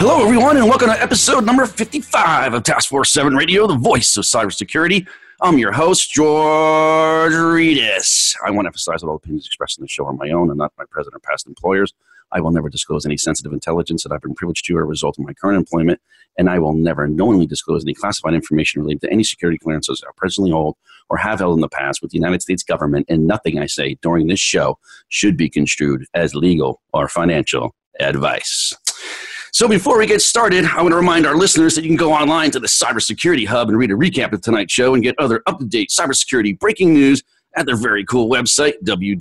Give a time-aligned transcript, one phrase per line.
[0.00, 4.16] Hello, everyone, and welcome to episode number 55 of Task Force 7 Radio, the voice
[4.16, 5.08] of cybersecurity.
[5.40, 8.36] I'm your host, George Rettas.
[8.46, 10.56] I want to emphasize that all opinions expressed in the show are my own and
[10.56, 11.92] not my present or past employers.
[12.30, 15.18] I will never disclose any sensitive intelligence that I've been privileged to or a result
[15.18, 16.00] of my current employment,
[16.38, 20.12] and I will never knowingly disclose any classified information related to any security clearances I
[20.16, 20.76] presently hold
[21.08, 23.96] or have held in the past with the United States government, and nothing I say
[24.00, 28.76] during this show should be construed as legal or financial advice.
[29.58, 32.12] So before we get started, I want to remind our listeners that you can go
[32.12, 35.42] online to the Cybersecurity Hub and read a recap of tonight's show and get other
[35.48, 37.24] up-to-date cybersecurity breaking news
[37.56, 39.18] at their very cool website, www.cshub.com.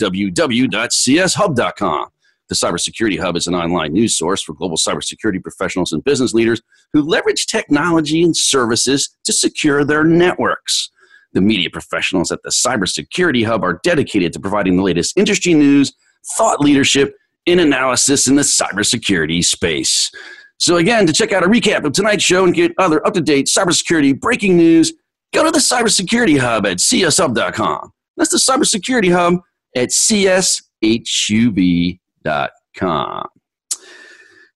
[2.49, 6.61] The Cybersecurity Hub is an online news source for global cybersecurity professionals and business leaders
[6.93, 10.91] who leverage technology and services to secure their networks.
[11.33, 15.93] The media professionals at the Cybersecurity Hub are dedicated to providing the latest industry news,
[16.37, 17.15] thought leadership,
[17.47, 20.11] and analysis in the cybersecurity space.
[20.59, 23.21] So, again, to check out a recap of tonight's show and get other up to
[23.21, 24.93] date cybersecurity breaking news,
[25.33, 27.91] go to the Cybersecurity Hub at cshub.com.
[28.17, 29.41] That's the Cybersecurity Hub
[29.75, 30.57] at cshub.com.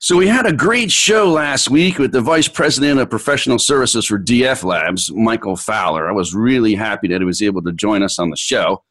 [0.03, 4.07] So we had a great show last week with the Vice President of Professional Services
[4.07, 6.09] for DF Labs, Michael Fowler.
[6.09, 8.83] I was really happy that he was able to join us on the show.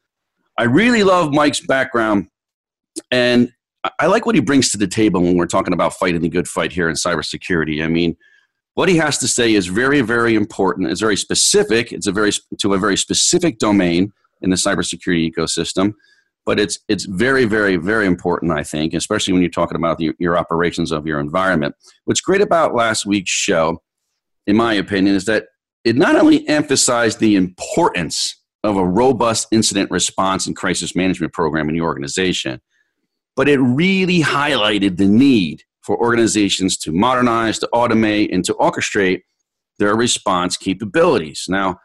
[0.57, 2.29] I really love Mike's background,
[3.11, 3.51] and
[3.99, 6.47] I like what he brings to the table when we're talking about fighting the good
[6.47, 7.83] fight here in cybersecurity.
[7.83, 8.15] I mean,
[8.75, 10.89] what he has to say is very, very important.
[10.89, 11.91] It's very specific.
[11.91, 15.93] It's a very to a very specific domain in the cybersecurity ecosystem
[16.45, 20.11] but it's it's very very very important i think especially when you're talking about the,
[20.19, 23.81] your operations of your environment what's great about last week's show
[24.47, 25.45] in my opinion is that
[25.83, 31.69] it not only emphasized the importance of a robust incident response and crisis management program
[31.69, 32.61] in your organization
[33.35, 39.21] but it really highlighted the need for organizations to modernize to automate and to orchestrate
[39.79, 41.79] their response capabilities now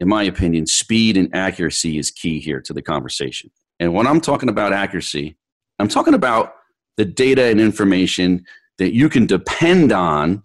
[0.00, 3.50] in my opinion, speed and accuracy is key here to the conversation.
[3.78, 5.36] And when I'm talking about accuracy,
[5.78, 6.54] I'm talking about
[6.96, 8.44] the data and information
[8.78, 10.42] that you can depend on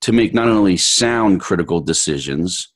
[0.00, 2.72] to make not only sound critical decisions,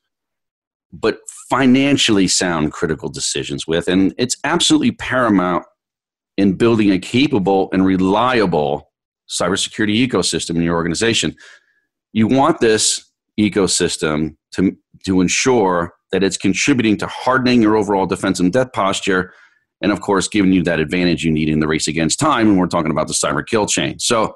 [0.93, 1.19] but
[1.49, 3.89] financially sound critical decisions with.
[3.89, 5.65] And it's absolutely paramount
[6.43, 8.91] in building a capable and reliable
[9.31, 11.35] cybersecurity ecosystem in your organization.
[12.13, 14.77] You want this ecosystem to,
[15.07, 19.33] to ensure that it's contributing to hardening your overall defense and death posture
[19.81, 22.57] and of course giving you that advantage you need in the race against time when
[22.59, 24.35] we're talking about the cyber kill chain so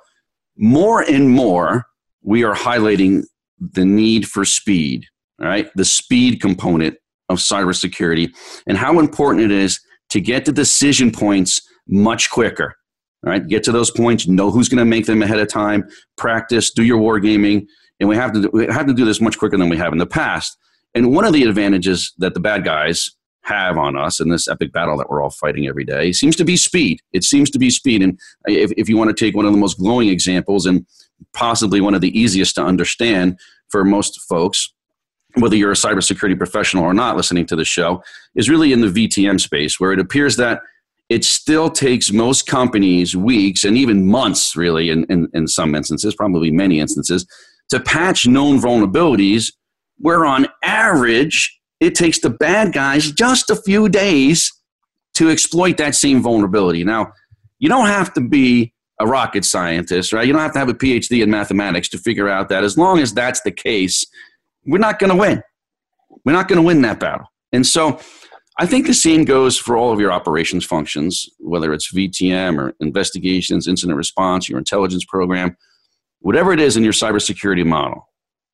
[0.56, 1.84] more and more
[2.23, 3.23] we are highlighting
[3.61, 5.05] the need for speed
[5.38, 6.97] right the speed component
[7.28, 8.34] of cybersecurity
[8.67, 9.78] and how important it is
[10.09, 12.74] to get to decision points much quicker
[13.24, 15.84] all right get to those points know who's going to make them ahead of time
[16.16, 17.66] practice do your wargaming
[17.98, 19.92] and we have to do, we have to do this much quicker than we have
[19.92, 20.56] in the past
[20.94, 23.10] and one of the advantages that the bad guys
[23.46, 26.44] have on us in this epic battle that we're all fighting every day seems to
[26.44, 27.00] be speed.
[27.12, 28.02] It seems to be speed.
[28.02, 30.84] And if, if you want to take one of the most glowing examples and
[31.32, 33.38] possibly one of the easiest to understand
[33.69, 34.72] for most folks,
[35.34, 38.02] whether you're a cybersecurity professional or not listening to the show,
[38.34, 40.60] is really in the VTM space, where it appears that
[41.09, 46.15] it still takes most companies weeks and even months, really, in, in, in some instances,
[46.15, 47.27] probably many instances,
[47.69, 49.53] to patch known vulnerabilities,
[49.99, 54.53] where on average, it takes the bad guys just a few days
[55.15, 56.84] to exploit that same vulnerability.
[56.84, 57.12] Now,
[57.59, 60.26] you don't have to be a rocket scientist, right?
[60.26, 62.99] You don't have to have a PhD in mathematics to figure out that as long
[62.99, 64.06] as that's the case,
[64.67, 65.43] we're not going to win.
[66.25, 67.26] We're not going to win that battle.
[67.52, 68.00] And so
[68.58, 72.75] I think the same goes for all of your operations functions, whether it's VTM or
[72.81, 75.56] investigations, incident response, your intelligence program,
[76.20, 78.08] whatever it is in your cybersecurity model.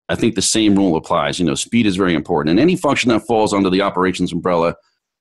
[0.08, 1.38] I think the same rule applies.
[1.38, 2.50] You know, speed is very important.
[2.50, 4.74] And any function that falls under the operations umbrella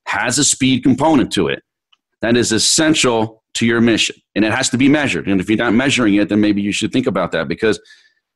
[0.07, 1.63] has a speed component to it
[2.21, 4.15] that is essential to your mission.
[4.35, 5.27] And it has to be measured.
[5.27, 7.79] And if you're not measuring it, then maybe you should think about that because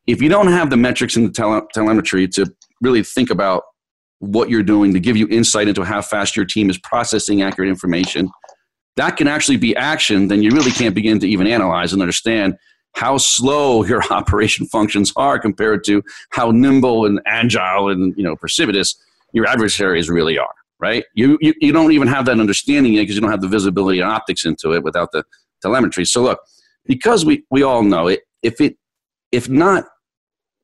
[0.05, 3.63] if you don't have the metrics and the tele- telemetry to really think about
[4.27, 7.69] what you're doing to give you insight into how fast your team is processing accurate
[7.69, 8.29] information,
[8.97, 12.55] that can actually be action, then you really can't begin to even analyze and understand
[12.93, 16.01] how slow your operation functions are compared to
[16.31, 18.95] how nimble and agile and you know precipitous
[19.33, 21.05] your adversaries really are right?
[21.13, 23.99] You you, you don't even have that understanding yet because you don't have the visibility
[23.99, 25.23] and optics into it without the
[25.61, 26.05] telemetry.
[26.05, 26.39] So look
[26.85, 28.77] because we we all know it if it
[29.31, 29.85] if not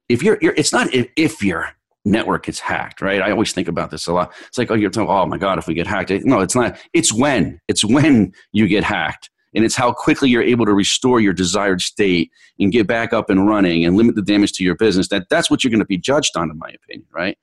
[0.09, 1.69] if you're, you're it's not if, if your
[2.03, 3.21] network gets hacked right?
[3.21, 4.33] I always think about this a lot.
[4.47, 6.11] It's like oh you're talking oh my god if we get hacked.
[6.23, 6.77] No it's not.
[6.93, 9.29] It's when it's when you get hacked.
[9.53, 13.29] And it's how quickly you're able to restore your desired state and get back up
[13.29, 15.09] and running and limit the damage to your business.
[15.09, 17.37] That that's what you're going to be judged on in my opinion right?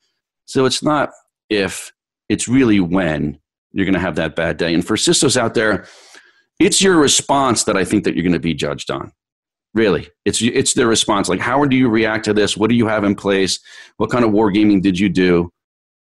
[0.46, 1.10] So it's not
[1.50, 1.92] if
[2.28, 3.38] it's really when
[3.72, 4.72] you're going to have that bad day.
[4.72, 5.86] And for CISOs out there
[6.58, 9.12] it's your response that i think that you're going to be judged on
[9.78, 12.86] really it's it's their response like how do you react to this what do you
[12.86, 13.58] have in place
[13.96, 15.50] what kind of wargaming did you do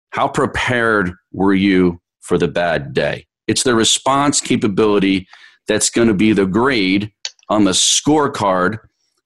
[0.10, 5.28] how prepared were you for the bad day it's the response capability
[5.68, 7.12] that's going to be the grade
[7.50, 8.80] on the scorecard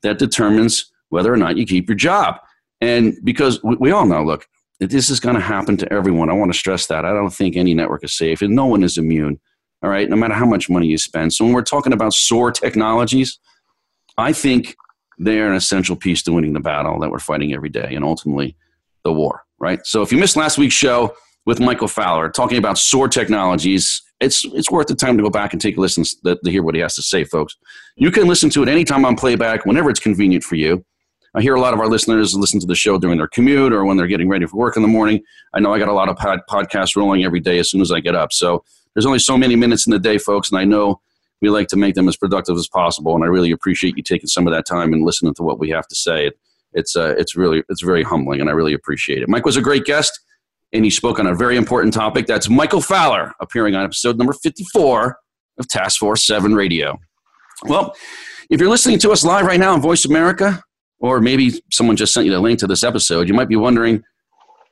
[0.03, 2.35] that determines whether or not you keep your job.
[2.81, 4.45] And because we, all know, look,
[4.79, 6.29] this is going to happen to everyone.
[6.29, 7.05] I want to stress that.
[7.05, 9.39] I don't think any network is safe, and no one is immune.
[9.81, 11.33] All right, no matter how much money you spend.
[11.33, 13.39] So when we're talking about SOAR technologies,
[14.17, 14.75] I think
[15.17, 18.55] they're an essential piece to winning the battle that we're fighting every day, and ultimately
[19.03, 19.43] the war.
[19.59, 19.79] Right.
[19.85, 21.15] So if you missed last week's show
[21.45, 25.53] with Michael Fowler talking about SOAR technologies, it's it's worth the time to go back
[25.53, 27.55] and take a listen to, to hear what he has to say, folks.
[27.95, 30.85] You can listen to it anytime on playback, whenever it's convenient for you.
[31.35, 33.83] I hear a lot of our listeners listen to the show during their commute or
[33.83, 35.21] when they're getting ready for work in the morning.
[35.53, 37.91] I know I got a lot of pod- podcasts rolling every day as soon as
[37.91, 38.31] I get up.
[38.31, 38.63] So
[38.93, 41.01] there's only so many minutes in the day, folks, and I know
[41.41, 43.15] we like to make them as productive as possible.
[43.15, 45.69] And I really appreciate you taking some of that time and listening to what we
[45.69, 46.27] have to say.
[46.27, 46.39] It,
[46.73, 49.29] it's uh, it's really it's very humbling, and I really appreciate it.
[49.29, 50.19] Mike was a great guest
[50.75, 52.27] and he spoke on a very important topic.
[52.27, 55.17] That's Michael Fowler appearing on episode number 54
[55.57, 56.99] of Task Force 7 Radio.
[57.63, 57.95] Well,
[58.49, 60.61] if you're listening to us live right now on Voice America,
[60.99, 64.03] or maybe someone just sent you the link to this episode, you might be wondering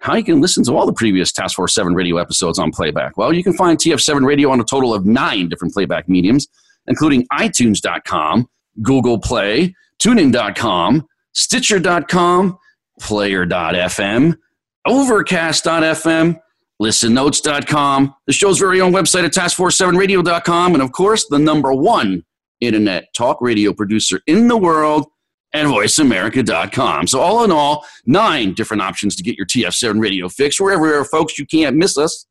[0.03, 3.15] how you can listen to all the previous Task Force 7 radio episodes on playback.
[3.15, 6.49] Well, you can find TF7 radio on a total of nine different playback mediums,
[6.87, 8.49] including iTunes.com,
[8.81, 12.57] Google Play, TuneIn.com, Stitcher.com,
[12.99, 14.37] Player.fm,
[14.85, 16.39] Overcast.fm,
[16.81, 22.25] listennotes.com, the show's very own website at taskforce7radio.com, and of course, the number one
[22.59, 25.07] internet talk radio producer in the world
[25.53, 27.07] at voiceamerica.com.
[27.07, 30.59] So, all in all, nine different options to get your TF7 radio fix.
[30.59, 32.25] Wherever you are, folks, you can't miss us.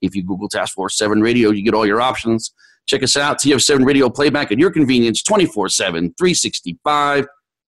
[0.00, 2.52] If you Google Task Force 7 Radio, you get all your options.
[2.86, 7.26] Check us out, TF7 Radio playback at your convenience 24 7, 365,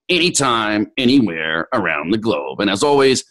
[0.09, 2.61] anytime, anywhere around the globe.
[2.61, 3.25] And as always,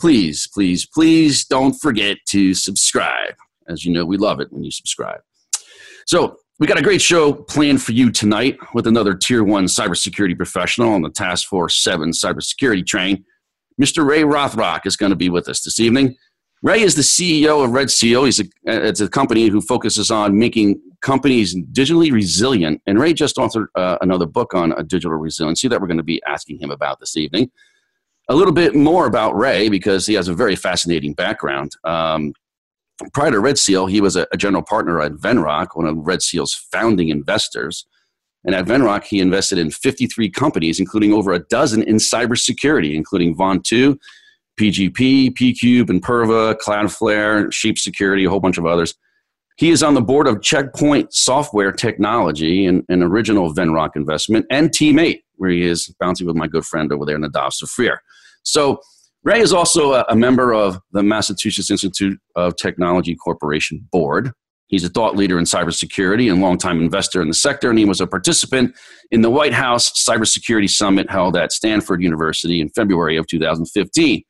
[0.00, 3.34] please, please, please don't forget to subscribe.
[3.68, 5.20] As you know, we love it when you subscribe.
[6.06, 10.36] So, we got a great show planned for you tonight with another Tier 1 cybersecurity
[10.36, 13.24] professional on the Task Force 7 cybersecurity train.
[13.80, 14.06] Mr.
[14.06, 16.16] Ray Rothrock is going to be with us this evening.
[16.62, 18.24] Ray is the CEO of Red Seal.
[18.24, 22.80] He's a, it's a company who focuses on making companies digitally resilient.
[22.86, 26.04] And Ray just authored uh, another book on a digital resiliency that we're going to
[26.04, 27.50] be asking him about this evening
[28.28, 31.72] a little bit more about Ray because he has a very fascinating background.
[31.84, 32.32] Um,
[33.12, 36.22] prior to Red Seal, he was a, a, general partner at Venrock, one of Red
[36.22, 37.86] Seal's founding investors.
[38.44, 43.34] And at Venrock, he invested in 53 companies, including over a dozen in cybersecurity, including
[43.36, 43.98] Vontu,
[44.60, 48.94] PGP, PCube, Imperva, Cloudflare, Shape Security, a whole bunch of others.
[49.56, 54.70] He is on the board of Checkpoint Software Technology, an, an original Venrock investment, and
[54.70, 57.98] Team8, where he is bouncing with my good friend over there, Nadav Zafrir.
[58.42, 58.80] So
[59.24, 64.32] Ray is also a, a member of the Massachusetts Institute of Technology Corporation Board.
[64.66, 68.00] He's a thought leader in cybersecurity and longtime investor in the sector, and he was
[68.00, 68.76] a participant
[69.10, 74.22] in the White House Cybersecurity Summit held at Stanford University in February of 2015.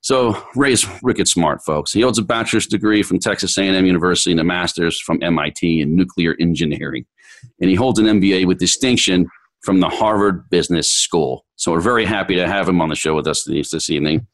[0.00, 1.92] So Ray's wicked smart, folks.
[1.92, 5.96] He holds a bachelor's degree from Texas A&M University and a master's from MIT in
[5.96, 7.06] nuclear engineering,
[7.60, 9.26] and he holds an MBA with distinction
[9.62, 11.44] from the Harvard Business School.
[11.56, 14.26] So we're very happy to have him on the show with us this evening.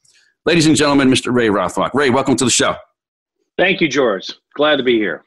[0.47, 1.33] Ladies and gentlemen, Mr.
[1.33, 1.95] Ray Rothrock.
[1.95, 2.77] Ray, welcome to the show.
[3.57, 4.31] Thank you, George.
[4.57, 5.25] Glad to be here.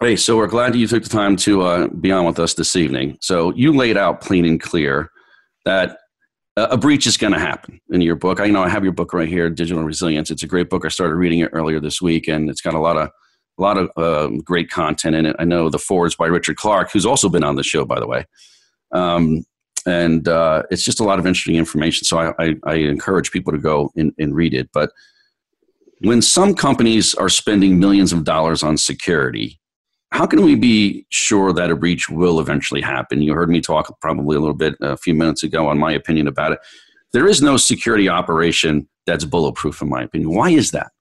[0.00, 2.76] Hey, so we're glad you took the time to uh, be on with us this
[2.76, 3.18] evening.
[3.20, 5.10] So you laid out plain and clear
[5.64, 5.98] that
[6.56, 8.40] a breach is going to happen in your book.
[8.40, 10.30] I know I have your book right here, Digital Resilience.
[10.30, 10.84] It's a great book.
[10.84, 13.10] I started reading it earlier this week, and it's got a lot of
[13.58, 15.36] a lot of uh, great content in it.
[15.38, 18.06] I know the forwards by Richard Clarke, who's also been on the show, by the
[18.06, 18.24] way.
[18.92, 19.44] Um,
[19.86, 22.04] and uh, it's just a lot of interesting information.
[22.04, 24.70] So I, I, I encourage people to go and, and read it.
[24.72, 24.92] But
[26.00, 29.58] when some companies are spending millions of dollars on security,
[30.10, 33.22] how can we be sure that a breach will eventually happen?
[33.22, 36.26] You heard me talk probably a little bit a few minutes ago on my opinion
[36.26, 36.58] about it.
[37.12, 40.34] There is no security operation that's bulletproof, in my opinion.
[40.34, 40.92] Why is that?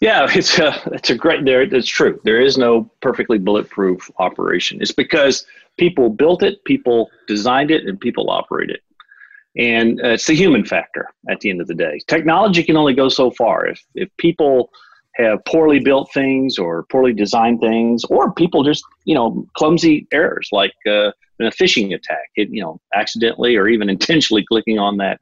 [0.00, 1.62] Yeah, it's a it's a great there.
[1.62, 2.20] It's true.
[2.24, 4.80] There is no perfectly bulletproof operation.
[4.80, 5.46] It's because
[5.76, 8.80] people built it, people designed it, and people operate it.
[9.56, 12.00] And uh, it's the human factor at the end of the day.
[12.06, 13.66] Technology can only go so far.
[13.66, 14.70] If if people
[15.16, 20.48] have poorly built things or poorly designed things, or people just you know clumsy errors
[20.52, 21.10] like uh,
[21.40, 25.20] in a phishing attack, it, you know, accidentally or even intentionally clicking on that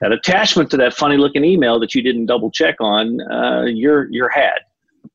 [0.00, 4.10] that attachment to that funny looking email that you didn't double check on, uh, you're
[4.10, 4.60] you're had.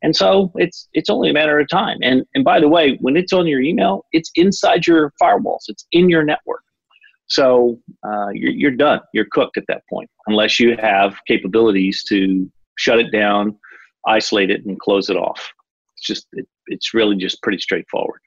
[0.01, 1.97] And so it's it's only a matter of time.
[2.01, 5.63] And and by the way, when it's on your email, it's inside your firewalls.
[5.67, 6.61] It's in your network.
[7.27, 9.01] So uh, you're you're done.
[9.13, 13.57] You're cooked at that point, unless you have capabilities to shut it down,
[14.07, 15.51] isolate it, and close it off.
[15.95, 18.19] It's just it, it's really just pretty straightforward.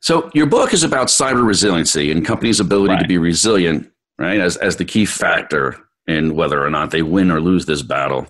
[0.00, 3.02] So your book is about cyber resiliency and companies' ability right.
[3.02, 7.30] to be resilient, right, as as the key factor in whether or not they win
[7.30, 8.26] or lose this battle.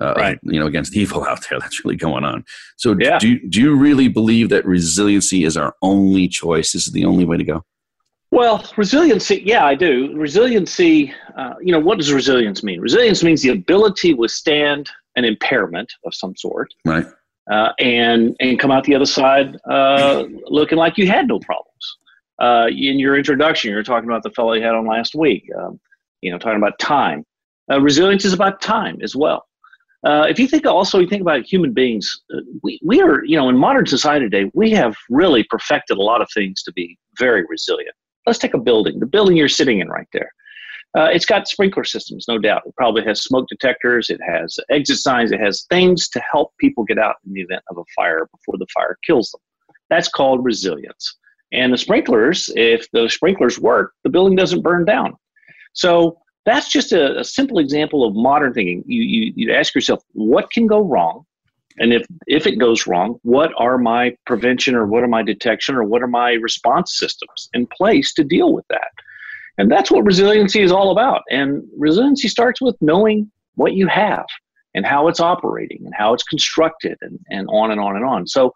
[0.00, 0.38] Uh, right.
[0.44, 2.42] you know, against evil out there that's really going on.
[2.76, 3.18] So, yeah.
[3.18, 6.72] do do you really believe that resiliency is our only choice?
[6.72, 7.64] This is the only way to go.
[8.30, 10.16] Well, resiliency, yeah, I do.
[10.16, 12.80] Resiliency, uh, you know, what does resilience mean?
[12.80, 17.06] Resilience means the ability to withstand an impairment of some sort, right?
[17.50, 21.96] Uh, and and come out the other side uh, looking like you had no problems.
[22.40, 25.44] Uh, in your introduction, you were talking about the fellow you had on last week.
[25.58, 25.78] Um,
[26.22, 27.24] you know, talking about time.
[27.70, 29.46] Uh, resilience is about time as well.
[30.04, 33.36] Uh, if you think also, you think about human beings, uh, we, we are, you
[33.36, 36.98] know, in modern society today, we have really perfected a lot of things to be
[37.18, 37.94] very resilient.
[38.26, 40.30] Let's take a building, the building you're sitting in right there.
[40.96, 42.62] Uh, it's got sprinkler systems, no doubt.
[42.66, 44.10] It probably has smoke detectors.
[44.10, 45.30] It has exit signs.
[45.30, 48.58] It has things to help people get out in the event of a fire before
[48.58, 49.40] the fire kills them.
[49.90, 51.16] That's called resilience.
[51.52, 55.16] And the sprinklers, if the sprinklers work, the building doesn't burn down.
[55.72, 58.82] So that's just a, a simple example of modern thinking.
[58.86, 61.24] You, you, you ask yourself, what can go wrong?
[61.78, 65.74] And if, if it goes wrong, what are my prevention or what are my detection
[65.74, 68.90] or what are my response systems in place to deal with that?
[69.58, 71.22] And that's what resiliency is all about.
[71.30, 74.26] And resiliency starts with knowing what you have
[74.74, 78.26] and how it's operating and how it's constructed and, and on and on and on.
[78.26, 78.52] So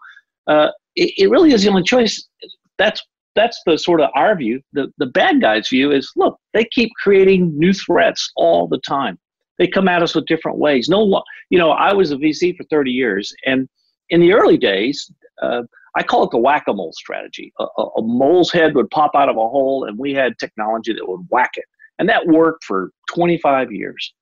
[0.47, 2.27] uh, it, it really is the only choice.
[2.79, 3.03] That's
[3.35, 4.61] that's the sort of our view.
[4.73, 9.19] The the bad guys' view is look, they keep creating new threats all the time.
[9.59, 10.89] They come at us with different ways.
[10.89, 13.69] No, you know, I was a VC for 30 years, and
[14.11, 15.63] in the early days, uh,
[15.97, 17.53] I call it the whack-a-mole strategy.
[17.61, 20.93] A, a, a, mole's head would pop out of a hole, and we had technology
[20.93, 21.65] that would whack it,
[21.99, 24.13] and that worked for 25 years.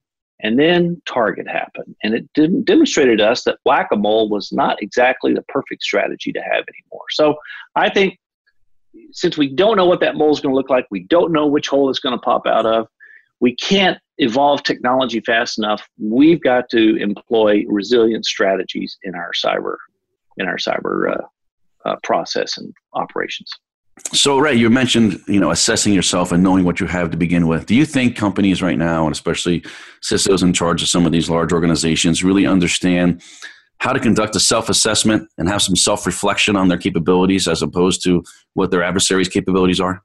[0.42, 5.32] And then Target happened, and it didn't demonstrated to us that whack-a-mole was not exactly
[5.32, 7.04] the perfect strategy to have anymore.
[7.10, 7.36] So
[7.76, 8.18] I think
[9.12, 11.46] since we don't know what that mole is going to look like, we don't know
[11.46, 12.88] which hole it's going to pop out of,
[13.40, 15.86] we can't evolve technology fast enough.
[15.98, 19.76] We've got to employ resilient strategies in our cyber
[20.38, 23.50] in our cyber uh, uh, process and operations.
[24.12, 27.46] So, Ray, you mentioned you know assessing yourself and knowing what you have to begin
[27.46, 27.66] with.
[27.66, 29.62] Do you think companies right now, and especially
[30.02, 33.22] CISOs in charge of some of these large organizations, really understand
[33.78, 38.22] how to conduct a self-assessment and have some self-reflection on their capabilities as opposed to
[38.54, 40.02] what their adversaries' capabilities are?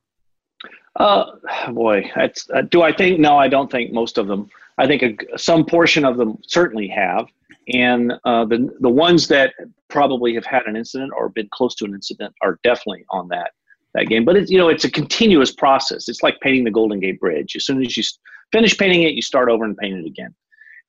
[0.95, 1.25] Uh,
[1.71, 3.19] boy, uh, do I think?
[3.19, 4.49] No, I don't think most of them.
[4.79, 7.27] I think a, some portion of them certainly have,
[7.73, 9.53] and uh, the the ones that
[9.89, 13.51] probably have had an incident or been close to an incident are definitely on that
[13.93, 14.25] that game.
[14.25, 16.09] But it's you know it's a continuous process.
[16.09, 17.55] It's like painting the Golden Gate Bridge.
[17.55, 18.03] As soon as you
[18.51, 20.33] finish painting it, you start over and paint it again.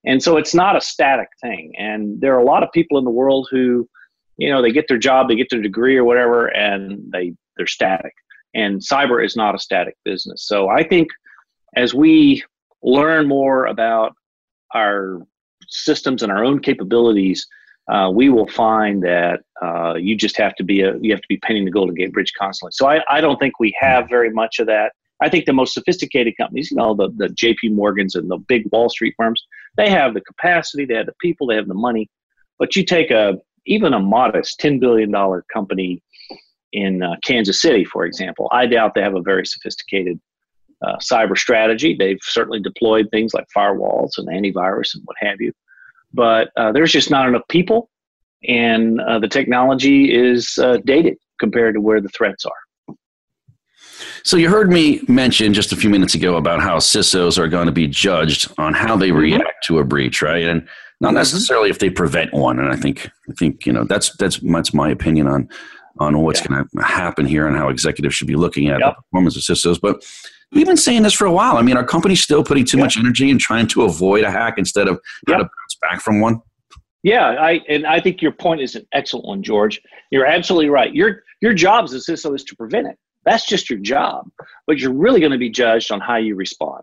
[0.05, 1.75] And so it's not a static thing.
[1.77, 3.89] And there are a lot of people in the world who,
[4.37, 7.67] you know, they get their job, they get their degree or whatever, and they they're
[7.67, 8.15] static.
[8.55, 10.47] And cyber is not a static business.
[10.47, 11.09] So I think
[11.77, 12.43] as we
[12.83, 14.15] learn more about
[14.75, 15.21] our
[15.69, 17.47] systems and our own capabilities,
[17.93, 21.29] uh, we will find that uh, you just have to be a you have to
[21.29, 22.73] be painting the Golden Gate Bridge constantly.
[22.75, 24.93] So I, I don't think we have very much of that.
[25.21, 28.65] I think the most sophisticated companies, you know, the, the JP Morgans and the big
[28.71, 29.45] Wall Street firms,
[29.77, 32.09] they have the capacity, they have the people, they have the money.
[32.59, 35.13] But you take a even a modest $10 billion
[35.53, 36.03] company
[36.73, 40.21] in uh, Kansas City, for example, I doubt they have a very sophisticated
[40.87, 41.97] uh, cyber strategy.
[41.99, 45.53] They've certainly deployed things like firewalls and antivirus and what have you.
[46.13, 47.91] But uh, there's just not enough people,
[48.47, 52.95] and uh, the technology is uh, dated compared to where the threats are.
[54.23, 57.67] So you heard me mention just a few minutes ago about how CISOs are going
[57.67, 59.19] to be judged on how they mm-hmm.
[59.19, 60.45] react to a breach, right?
[60.45, 60.67] And
[61.01, 62.59] not necessarily if they prevent one.
[62.59, 65.49] And I think I think you know that's that's that's my opinion on
[66.01, 66.49] on what's yeah.
[66.49, 68.97] going to happen here and how executives should be looking at yep.
[68.97, 69.81] the performance of CISOs.
[69.81, 70.05] But
[70.53, 71.57] we've been saying this for a while.
[71.57, 72.85] I mean, our company's still putting too yep.
[72.85, 75.37] much energy in trying to avoid a hack instead of yep.
[75.37, 76.41] how to bounce back from one.
[77.03, 79.81] Yeah, I and I think your point is an excellent one, George.
[80.11, 80.93] You're absolutely right.
[80.93, 82.97] Your your job as a CISO is to prevent it.
[83.25, 84.29] That's just your job,
[84.67, 86.83] but you're really going to be judged on how you respond.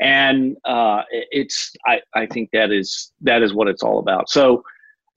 [0.00, 4.30] And uh, it's I, I think that is that is what it's all about.
[4.30, 4.62] So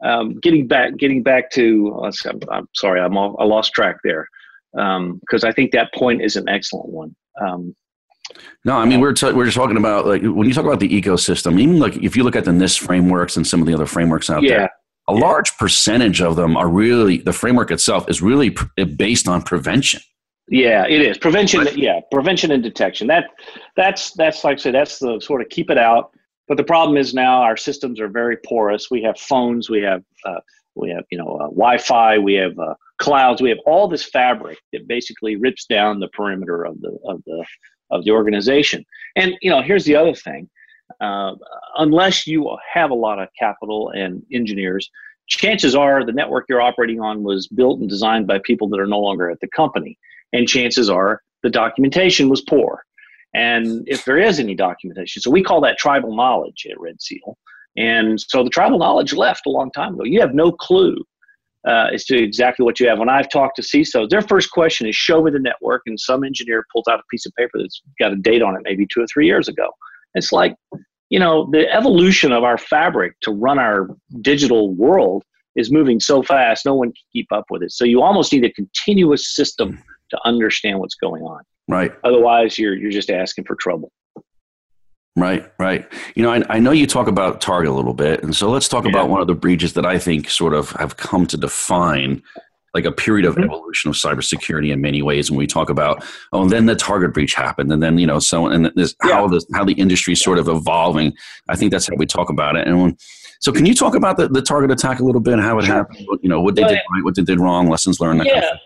[0.04, 4.28] um, getting back getting back to I'm, I'm, sorry I'm all, I lost track there
[4.74, 7.16] because um, I think that point is an excellent one.
[7.42, 7.76] Um,
[8.66, 10.90] no, I mean we're t- we're just talking about like when you talk about the
[10.90, 13.86] ecosystem, even like if you look at the NIST frameworks and some of the other
[13.86, 14.50] frameworks out yeah.
[14.50, 14.70] there,
[15.08, 15.20] a yeah.
[15.20, 18.66] large percentage of them are really the framework itself is really pr-
[18.98, 20.02] based on prevention.
[20.48, 21.62] Yeah, it is prevention.
[21.62, 21.78] Right.
[21.78, 23.08] Yeah, prevention and detection.
[23.08, 23.26] That
[23.76, 26.12] that's that's like I say that's the sort of keep it out.
[26.48, 28.92] But the problem is now our systems are very porous.
[28.92, 30.40] We have phones, we have uh,
[30.76, 34.60] we have you know uh, Wi-Fi, we have uh, clouds, we have all this fabric
[34.74, 37.46] that basically rips down the perimeter of the of the
[37.92, 38.86] of the organization.
[39.16, 40.50] And you know, here's the other thing:
[41.02, 41.34] uh,
[41.78, 44.90] unless you have a lot of capital and engineers,
[45.28, 48.88] chances are the network you're operating on was built and designed by people that are
[48.88, 49.98] no longer at the company,
[50.32, 52.84] and chances are the documentation was poor.
[53.36, 57.38] And if there is any documentation, so we call that tribal knowledge at Red Seal.
[57.78, 60.06] And so the tribal knowledge left a long time ago.
[60.06, 60.96] You have no clue
[61.68, 62.98] uh, as to exactly what you have.
[62.98, 66.24] When I've talked to CISOs, their first question is show me the network, and some
[66.24, 69.02] engineer pulls out a piece of paper that's got a date on it, maybe two
[69.02, 69.70] or three years ago.
[70.14, 70.56] It's like,
[71.10, 73.90] you know, the evolution of our fabric to run our
[74.22, 75.24] digital world
[75.58, 77.72] is moving so fast, no one can keep up with it.
[77.72, 81.44] So you almost need a continuous system to understand what's going on.
[81.68, 81.92] Right.
[82.04, 83.92] Otherwise, you're you're just asking for trouble.
[85.18, 85.88] Right, right.
[86.16, 88.68] You know, I, I, know you talk about Target a little bit, and so let's
[88.68, 88.90] talk yeah.
[88.90, 92.22] about one of the breaches that I think sort of have come to define
[92.74, 93.46] like a period of mm-hmm.
[93.46, 95.32] evolution of cybersecurity in many ways.
[95.32, 96.04] When we talk about,
[96.34, 99.14] oh, and then the Target breach happened, and then you know, so and this yeah.
[99.14, 101.14] how this how the industry is sort of evolving.
[101.48, 102.68] I think that's how we talk about it.
[102.68, 102.98] And when,
[103.40, 105.76] so, can you talk about the, the Target attack a little bit, how it sure.
[105.76, 106.06] happened?
[106.22, 108.26] You know, what they well, did right, what they did wrong, lessons learned.
[108.26, 108.34] yeah.
[108.34, 108.60] Kind of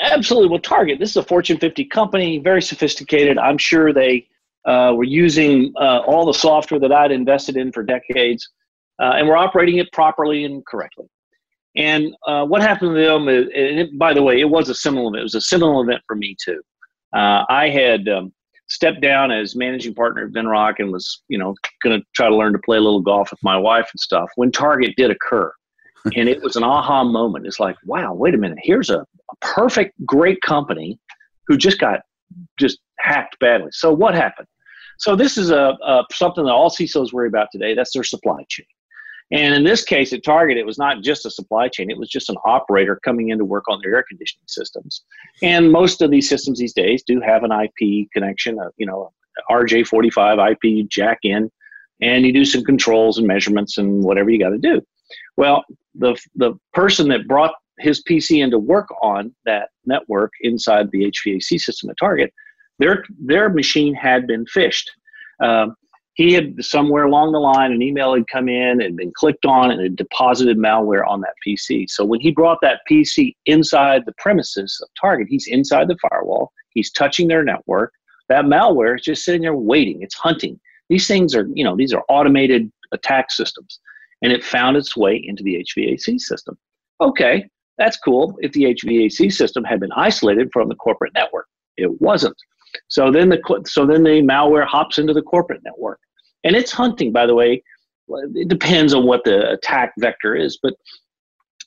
[0.00, 0.48] absolutely.
[0.48, 3.38] Well, Target, this is a Fortune 50 company, very sophisticated.
[3.38, 4.26] I'm sure they
[4.66, 8.46] uh, we're using uh, all the software that I'd invested in for decades,
[9.00, 11.06] uh, and we're operating it properly and correctly.
[11.76, 13.28] And uh, what happened to them?
[13.28, 15.20] Is, and it, by the way, it was a similar event.
[15.20, 16.60] It was a similar event for me too.
[17.14, 18.32] Uh, I had um,
[18.68, 22.36] stepped down as managing partner at Venrock and was, you know, going to try to
[22.36, 24.30] learn to play a little golf with my wife and stuff.
[24.36, 25.52] When Target did occur,
[26.16, 27.46] and it was an aha moment.
[27.46, 28.58] It's like, wow, wait a minute.
[28.62, 30.98] Here's a, a perfect, great company
[31.46, 32.00] who just got
[32.58, 33.70] just hacked badly.
[33.72, 34.48] So what happened?
[34.98, 37.74] So this is a, a, something that all CISOs worry about today.
[37.74, 38.66] That's their supply chain.
[39.32, 42.08] And in this case, at Target, it was not just a supply chain; it was
[42.08, 45.04] just an operator coming in to work on their air conditioning systems.
[45.40, 49.12] And most of these systems these days do have an IP connection, a, you know,
[49.48, 51.50] RJ45 IP jack in,
[52.00, 54.82] and you do some controls and measurements and whatever you got to do.
[55.36, 61.10] Well, the the person that brought his PC into work on that network inside the
[61.10, 62.32] HVAC system at Target
[62.80, 64.86] their their machine had been phished.
[65.40, 65.76] Um,
[66.14, 69.70] he had somewhere along the line an email had come in and been clicked on
[69.70, 71.88] and had deposited malware on that PC.
[71.88, 76.52] So when he brought that PC inside the premises of Target, he's inside the firewall.
[76.70, 77.92] He's touching their network.
[78.28, 80.02] That malware is just sitting there waiting.
[80.02, 80.58] It's hunting.
[80.88, 83.78] These things are, you know, these are automated attack systems.
[84.22, 86.58] And it found its way into the HVAC system.
[87.00, 91.46] Okay, that's cool if the HVAC system had been isolated from the corporate network.
[91.76, 92.36] It wasn't.
[92.88, 95.98] So then the so then the malware hops into the corporate network,
[96.44, 97.10] and it's hunting.
[97.12, 97.62] By the way,
[98.34, 100.74] it depends on what the attack vector is, but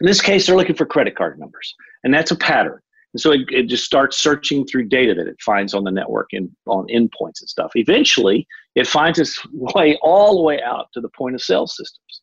[0.02, 2.80] in this case, they're looking for credit card numbers, and that's a pattern.
[3.14, 6.30] And so it, it just starts searching through data that it finds on the network
[6.34, 7.72] and on endpoints and stuff.
[7.76, 12.22] Eventually, it finds its way all the way out to the point of sale systems.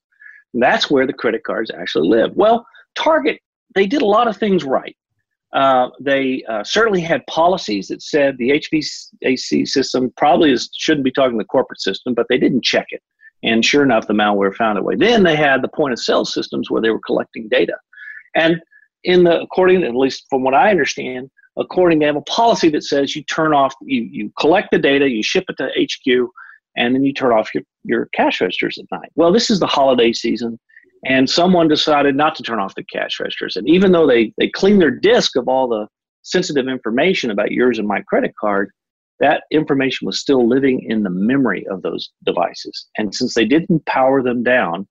[0.55, 2.33] And that's where the credit cards actually live.
[2.35, 3.41] Well, Target,
[3.75, 4.97] they did a lot of things right.
[5.53, 11.11] Uh, they uh, certainly had policies that said the HVAC system probably is, shouldn't be
[11.11, 13.03] talking to the corporate system, but they didn't check it.
[13.43, 14.97] And sure enough, the malware found a way.
[14.97, 17.75] Then they had the point of sale systems where they were collecting data.
[18.35, 18.61] And
[19.05, 22.85] in the according, at least from what I understand, according they have a policy that
[22.85, 26.29] says you turn off, you, you collect the data, you ship it to HQ,
[26.77, 29.11] and then you turn off your, your cash registers at night.
[29.15, 30.59] Well, this is the holiday season
[31.05, 33.57] and someone decided not to turn off the cash registers.
[33.57, 35.87] And even though they they clean their disk of all the
[36.23, 38.71] sensitive information about yours and my credit card,
[39.19, 42.89] that information was still living in the memory of those devices.
[42.99, 44.87] And since they didn't power them down,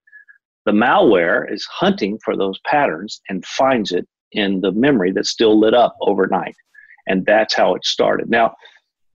[0.65, 5.60] the malware is hunting for those patterns and finds it in the memory that's still
[5.60, 6.56] lit up overnight.
[7.08, 8.30] And that's how it started.
[8.30, 8.54] Now,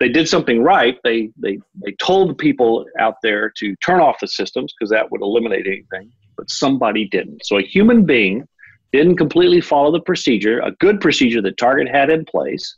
[0.01, 0.99] they did something right.
[1.05, 5.23] They, they, they told people out there to turn off the systems because that would
[5.23, 7.45] eliminate anything, but somebody didn't.
[7.47, 8.47] So a human being
[8.93, 12.77] didn't completely follow the procedure, a good procedure that Target had in place,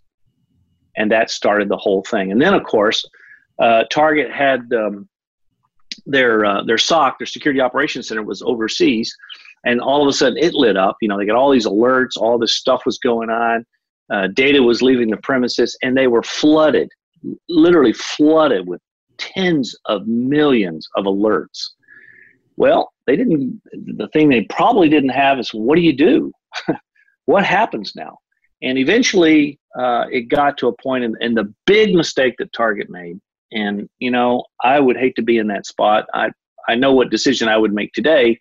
[0.96, 2.32] and that started the whole thing.
[2.32, 3.04] And then, of course,
[3.58, 5.08] uh, Target had um,
[6.06, 9.14] their uh, their SOC, their Security Operations Center, was overseas,
[9.64, 10.96] and all of a sudden it lit up.
[11.00, 13.64] You know, they got all these alerts, all this stuff was going on,
[14.10, 16.88] uh, data was leaving the premises, and they were flooded,
[17.48, 18.80] literally flooded with
[19.18, 21.70] tens of millions of alerts.
[22.56, 23.60] Well, they didn't.
[23.72, 26.32] The thing they probably didn't have is what do you do?
[27.26, 28.18] what happens now?
[28.62, 32.88] And eventually, uh, it got to a point, and, and the big mistake that Target
[32.88, 33.20] made,
[33.52, 36.06] and you know, I would hate to be in that spot.
[36.14, 36.30] I
[36.68, 38.38] I know what decision I would make today,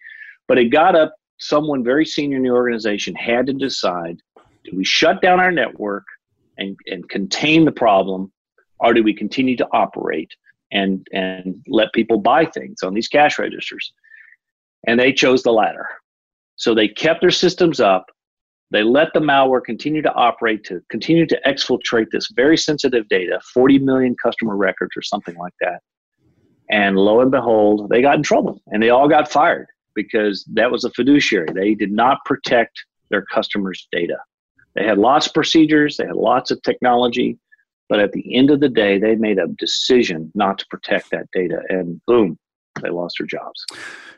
[0.48, 1.14] but it got up.
[1.38, 4.18] Someone very senior in the organization had to decide:
[4.64, 6.06] do we shut down our network
[6.58, 8.32] and and contain the problem,
[8.80, 10.32] or do we continue to operate
[10.72, 13.94] and and let people buy things on these cash registers?
[14.88, 15.88] And they chose the latter.
[16.58, 18.06] So they kept their systems up
[18.72, 23.40] they let the malware continue to operate to continue to exfiltrate this very sensitive data,
[23.54, 25.80] 40 million customer records or something like that.
[26.70, 30.72] And lo and behold, they got in trouble and they all got fired because that
[30.72, 31.48] was a fiduciary.
[31.54, 32.78] They did not protect
[33.12, 34.18] their customers' data.
[34.74, 37.38] They had lots of procedures, they had lots of technology,
[37.90, 41.28] but at the end of the day, they made a decision not to protect that
[41.32, 42.38] data, and boom,
[42.82, 43.66] they lost their jobs.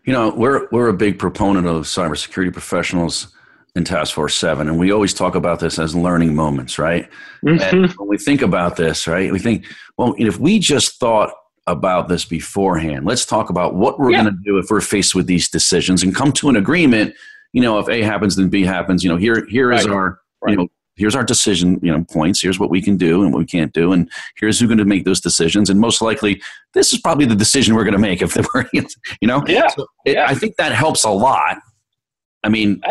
[0.05, 3.33] You know, we're we're a big proponent of cybersecurity professionals
[3.77, 4.67] in Task Force 7.
[4.67, 7.09] And we always talk about this as learning moments, right?
[7.45, 7.75] Mm-hmm.
[7.75, 9.65] And when we think about this, right, we think,
[9.97, 11.31] well, if we just thought
[11.67, 14.23] about this beforehand, let's talk about what we're yeah.
[14.23, 17.13] going to do if we're faced with these decisions and come to an agreement.
[17.53, 19.03] You know, if A happens, then B happens.
[19.03, 19.93] You know, here here is right.
[19.93, 20.51] our, right.
[20.51, 23.39] you know, here's our decision you know points here's what we can do and what
[23.39, 26.41] we can't do and here's who's going to make those decisions and most likely
[26.73, 29.85] this is probably the decision we're going to make if we're you know yeah, so
[30.05, 30.25] it, yeah.
[30.27, 31.57] i think that helps a lot
[32.43, 32.81] I mean,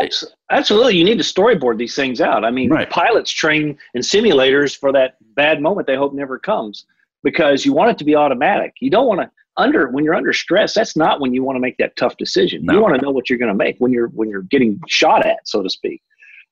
[0.50, 2.44] absolutely, you need to storyboard these things out.
[2.44, 2.90] I mean, right.
[2.90, 6.84] pilots train in simulators for that bad moment they hope never comes
[7.22, 8.74] because you want it to be automatic.
[8.80, 10.74] You don't want to under when you're under stress.
[10.74, 12.64] That's not when you want to make that tough decision.
[12.64, 12.74] No.
[12.74, 15.24] You want to know what you're going to make when you're when you're getting shot
[15.24, 16.02] at, so to speak.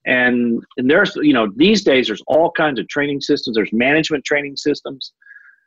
[0.07, 3.57] And and there's you know these days there's all kinds of training systems.
[3.57, 5.13] There's management training systems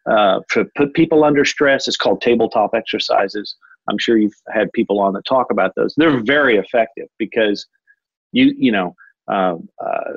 [0.09, 1.87] uh, to put people under stress.
[1.87, 3.55] It's called tabletop exercises.
[3.89, 5.93] I'm sure you've had people on that talk about those.
[5.97, 7.65] They're very effective because
[8.31, 8.95] you you know
[9.31, 10.11] uh, uh,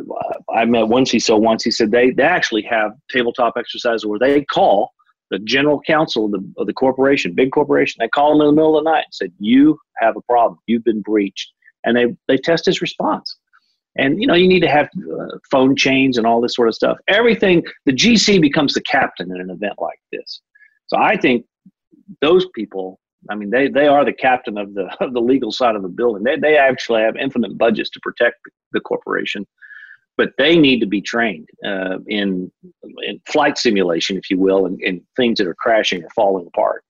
[0.55, 1.65] I met one CISO once.
[1.65, 4.93] He said they they actually have tabletop exercises where they call
[5.31, 7.97] the general counsel of the, of the corporation, big corporation.
[7.99, 10.59] They call him in the middle of the night and said, "You have a problem.
[10.67, 11.53] You've been breached,"
[11.85, 13.37] and they they test his response.
[13.97, 16.75] And you know you need to have uh, phone chains and all this sort of
[16.75, 16.99] stuff.
[17.09, 20.41] Everything the GC becomes the captain in an event like this.
[20.87, 21.45] So I think
[22.21, 25.77] those people I mean, they, they are the captain of the of the legal side
[25.77, 26.23] of the building.
[26.23, 28.37] They they actually have infinite budgets to protect
[28.73, 29.47] the corporation,
[30.17, 32.51] but they need to be trained uh, in
[33.03, 36.85] in flight simulation, if you will, and, and things that are crashing or falling apart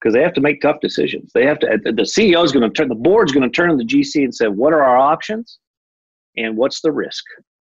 [0.00, 1.30] because they have to make tough decisions.
[1.34, 1.78] They have to.
[1.82, 2.88] The CEO is going to turn.
[2.88, 5.58] The board's going to turn to the GC and say, "What are our options,
[6.36, 7.24] and what's the risk?"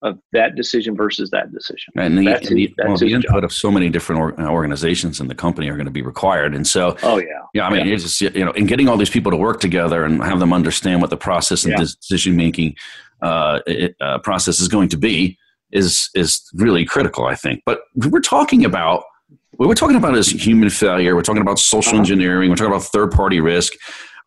[0.04, 1.94] of that decision versus that decision.
[1.96, 3.44] And the, and the, well, the input job.
[3.46, 6.54] of so many different or, uh, organizations in the company are going to be required.
[6.54, 7.66] And so, oh yeah, yeah.
[7.66, 7.94] I mean, yeah.
[7.94, 10.52] it's just you know, in getting all these people to work together and have them
[10.52, 11.80] understand what the process and yeah.
[11.80, 12.76] decision making
[13.22, 13.60] uh,
[14.02, 15.38] uh, process is going to be
[15.72, 17.26] is is really critical.
[17.26, 17.62] I think.
[17.66, 19.06] But we're talking about
[19.52, 21.16] what we're talking about is human failure.
[21.16, 22.00] We're talking about social uh-huh.
[22.00, 22.50] engineering.
[22.50, 23.74] We're talking about third party risk.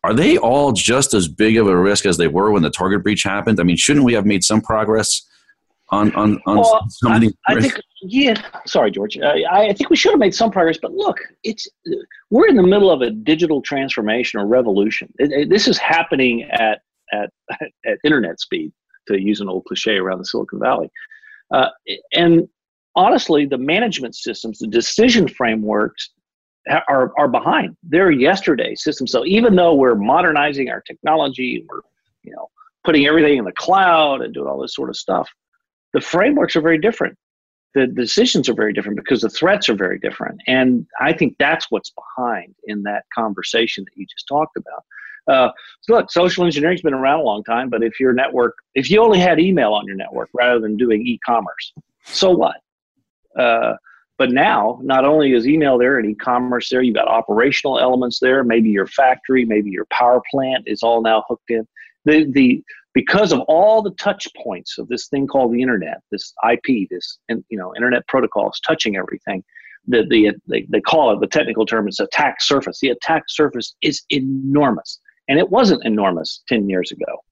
[0.06, 3.02] Are they all just as big of a risk as they were when the target
[3.02, 3.60] breach happened?
[3.60, 5.22] I mean, shouldn't we have made some progress?
[5.90, 8.40] on on, on well, some I, I think yeah.
[8.66, 9.18] Sorry, George.
[9.18, 11.68] Uh, I, I think we should have made some progress, but look, it's
[12.30, 15.12] we're in the middle of a digital transformation or revolution.
[15.18, 16.80] It, it, this is happening at
[17.12, 17.30] at
[17.86, 18.72] at internet speed,
[19.08, 20.90] to use an old cliche around the Silicon Valley,
[21.52, 21.68] uh,
[22.12, 22.48] and
[22.96, 26.10] honestly, the management systems, the decision frameworks
[26.88, 27.76] are, are behind.
[27.82, 29.12] They're yesterday systems.
[29.12, 31.80] So even though we're modernizing our technology, we're
[32.22, 32.48] you know
[32.84, 35.28] putting everything in the cloud and doing all this sort of stuff,
[35.92, 37.16] the frameworks are very different.
[37.74, 40.40] The decisions are very different because the threats are very different.
[40.46, 44.84] And I think that's what's behind in that conversation that you just talked about.
[45.28, 45.50] Uh,
[45.88, 49.18] look, social engineering's been around a long time, but if your network, if you only
[49.18, 51.72] had email on your network rather than doing e-commerce,
[52.06, 52.56] So what?
[53.36, 53.74] Uh,
[54.18, 58.42] but now, not only is email there and e-commerce there, you've got operational elements there.
[58.42, 61.66] Maybe your factory, maybe your power plant is all now hooked in.
[62.06, 62.62] The the
[62.94, 67.18] because of all the touch points of this thing called the internet, this IP, this
[67.28, 69.44] you know internet protocols touching everything.
[69.88, 72.80] The, the they, they call it the technical term is attack surface.
[72.80, 74.98] The attack surface is enormous,
[75.28, 77.22] and it wasn't enormous ten years ago.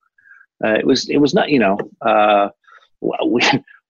[0.63, 2.49] Uh, it was it was not you know uh,
[3.27, 3.41] we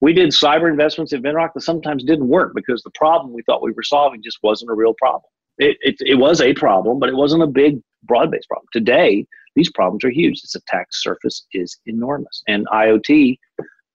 [0.05, 3.63] we did cyber investments at Venrock that sometimes didn't work because the problem we thought
[3.63, 5.23] we were solving just wasn't a real problem.
[5.57, 8.67] It, it, it was a problem, but it wasn't a big broad based problem.
[8.71, 10.43] Today, these problems are huge.
[10.43, 13.39] This attack surface is enormous, and IoT,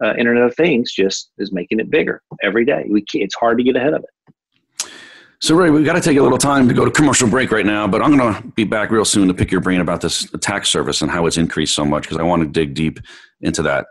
[0.03, 2.87] uh, Internet of Things, just is making it bigger every day.
[2.89, 4.89] We it's hard to get ahead of it.
[5.41, 7.67] So, Ray, we've got to take a little time to go to commercial break right
[7.67, 10.23] now, but I'm going to be back real soon to pick your brain about this
[10.33, 12.99] attack surface and how it's increased so much because I want to dig deep
[13.41, 13.85] into that.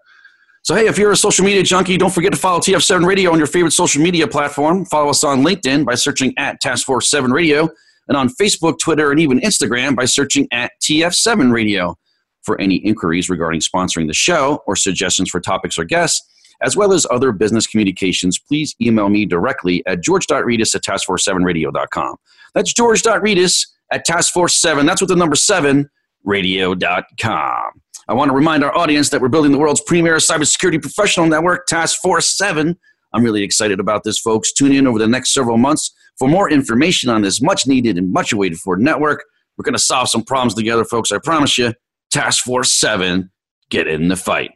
[0.68, 3.38] So, hey, if you're a social media junkie, don't forget to follow TF7 Radio on
[3.38, 4.85] your favorite social media platform.
[4.85, 7.70] Follow us on LinkedIn by searching at Task Force 7 Radio
[8.07, 11.96] and on Facebook, Twitter, and even Instagram by searching at TF7 Radio.
[12.42, 16.28] For any inquiries regarding sponsoring the show or suggestions for topics or guests,
[16.61, 22.16] as well as other business communications, please email me directly at george.rettas at taskforce7radio.com.
[22.52, 25.88] That's george.rettas at taskforce7, that's with the number 7,
[26.24, 27.81] radio.com.
[28.11, 31.66] I want to remind our audience that we're building the world's premier cybersecurity professional network,
[31.66, 32.75] Task Force 7.
[33.12, 34.51] I'm really excited about this, folks.
[34.51, 38.11] Tune in over the next several months for more information on this much needed and
[38.11, 39.25] much awaited for network.
[39.59, 41.12] We're going to solve some problems together, folks.
[41.12, 41.75] I promise you.
[42.11, 43.31] Task Force 7,
[43.68, 44.53] get in the fight.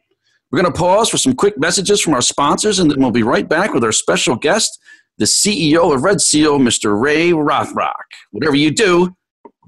[0.51, 3.21] We're going to pause for some quick messages from our sponsors, and then we'll be
[3.21, 4.79] right back with our special guest,
[5.19, 6.99] the CEO of Red Seal, Mr.
[6.99, 7.93] Ray Rothrock.
[8.31, 9.15] Whatever you do,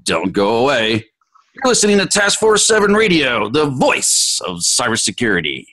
[0.02, 1.04] don't go away.
[1.64, 5.64] You're listening to Task Force 7 Radio, the voice of cybersecurity.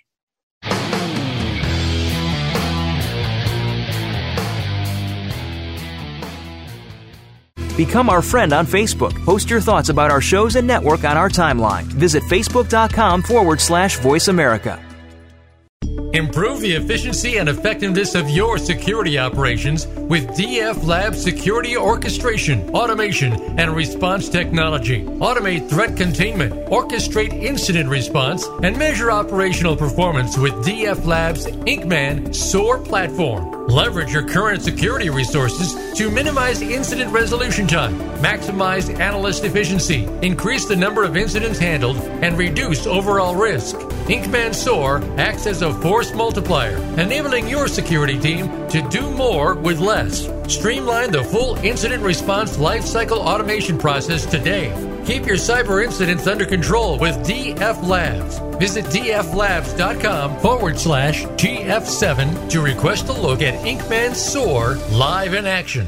[7.75, 9.13] Become our friend on Facebook.
[9.25, 11.83] Post your thoughts about our shows and network on our timeline.
[11.83, 14.79] Visit facebook.com forward slash voice America.
[16.13, 23.33] Improve the efficiency and effectiveness of your security operations with DF Lab Security Orchestration, Automation,
[23.59, 25.03] and Response Technology.
[25.03, 32.77] Automate threat containment, orchestrate incident response, and measure operational performance with DF Lab's IncMan SOAR
[32.77, 33.62] platform.
[33.73, 40.75] Leverage your current security resources to minimize incident resolution time, maximize analyst efficiency, increase the
[40.75, 43.75] number of incidents handled, and reduce overall risk.
[44.05, 49.79] IncMan SOAR acts as a force multiplier, enabling your security team to do more with
[49.79, 50.29] less.
[50.47, 54.92] Streamline the full incident response lifecycle automation process today.
[55.05, 58.39] Keep your cyber incidents under control with DF Labs.
[58.57, 65.87] Visit dflabs.com forward slash TF7 to request a look at IncMan SOAR live in action.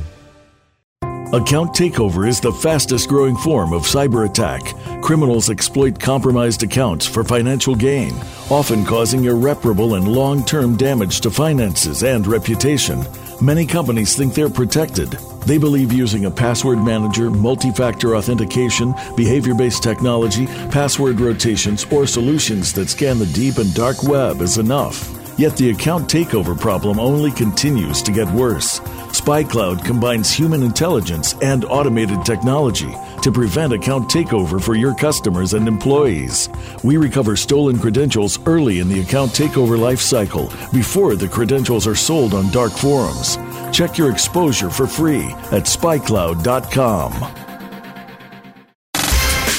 [1.36, 4.74] Account takeover is the fastest growing form of cyber attack.
[5.02, 8.14] Criminals exploit compromised accounts for financial gain,
[8.50, 13.04] often causing irreparable and long term damage to finances and reputation.
[13.42, 15.12] Many companies think they're protected.
[15.46, 22.08] They believe using a password manager, multi factor authentication, behavior based technology, password rotations, or
[22.08, 25.15] solutions that scan the deep and dark web is enough.
[25.38, 28.80] Yet the account takeover problem only continues to get worse.
[29.12, 35.68] SpyCloud combines human intelligence and automated technology to prevent account takeover for your customers and
[35.68, 36.50] employees.
[36.84, 41.96] We recover stolen credentials early in the account takeover life cycle before the credentials are
[41.96, 43.38] sold on dark forums.
[43.76, 47.45] Check your exposure for free at spycloud.com.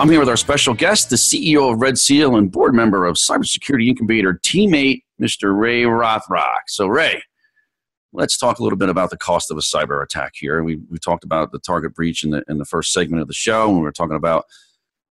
[0.00, 3.16] I'm here with our special guest, the CEO of Red Seal and board member of
[3.16, 5.58] Cybersecurity Incubator Team8, Mr.
[5.58, 6.60] Ray Rothrock.
[6.68, 7.20] So, Ray,
[8.12, 10.62] let's talk a little bit about the cost of a cyber attack here.
[10.62, 13.34] We, we talked about the target breach in the, in the first segment of the
[13.34, 14.44] show, and we were talking about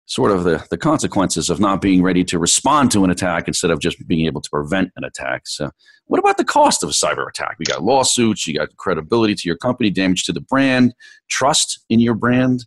[0.05, 3.71] sort of the, the consequences of not being ready to respond to an attack instead
[3.71, 5.47] of just being able to prevent an attack.
[5.47, 5.71] So,
[6.09, 7.57] what about the cost of a cyber attack?
[7.59, 10.95] We got lawsuits, you got credibility to your company, damage to the brand,
[11.31, 12.67] trust in your brand.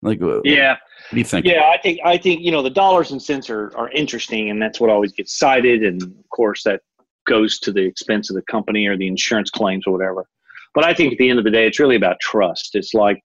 [0.00, 0.76] Like, uh, yeah,
[1.08, 1.46] what do you think?
[1.46, 4.60] Yeah, I think I think you know the dollars and cents are are interesting, and
[4.60, 6.82] that's what always gets cited, and of course that
[7.26, 10.26] goes to the expense of the company or the insurance claims or whatever.
[10.74, 12.74] But I think at the end of the day, it's really about trust.
[12.74, 13.22] It's like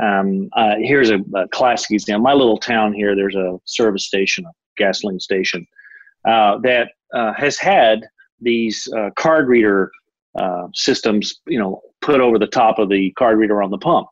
[0.00, 2.22] um, uh, here's a, a, classic example.
[2.22, 5.66] My little town here, there's a service station, a gasoline station,
[6.26, 8.06] uh, that uh, has had
[8.40, 9.90] these uh, card reader
[10.38, 14.08] uh, systems, you know, put over the top of the card reader on the pump,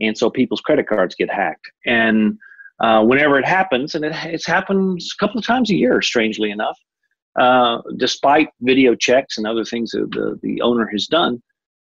[0.00, 1.70] and so people's credit cards get hacked.
[1.84, 2.38] And
[2.80, 6.50] uh, whenever it happens, and it, it's happens a couple of times a year, strangely
[6.50, 6.78] enough,
[7.96, 11.42] despite video checks and other things that the, the owner has done,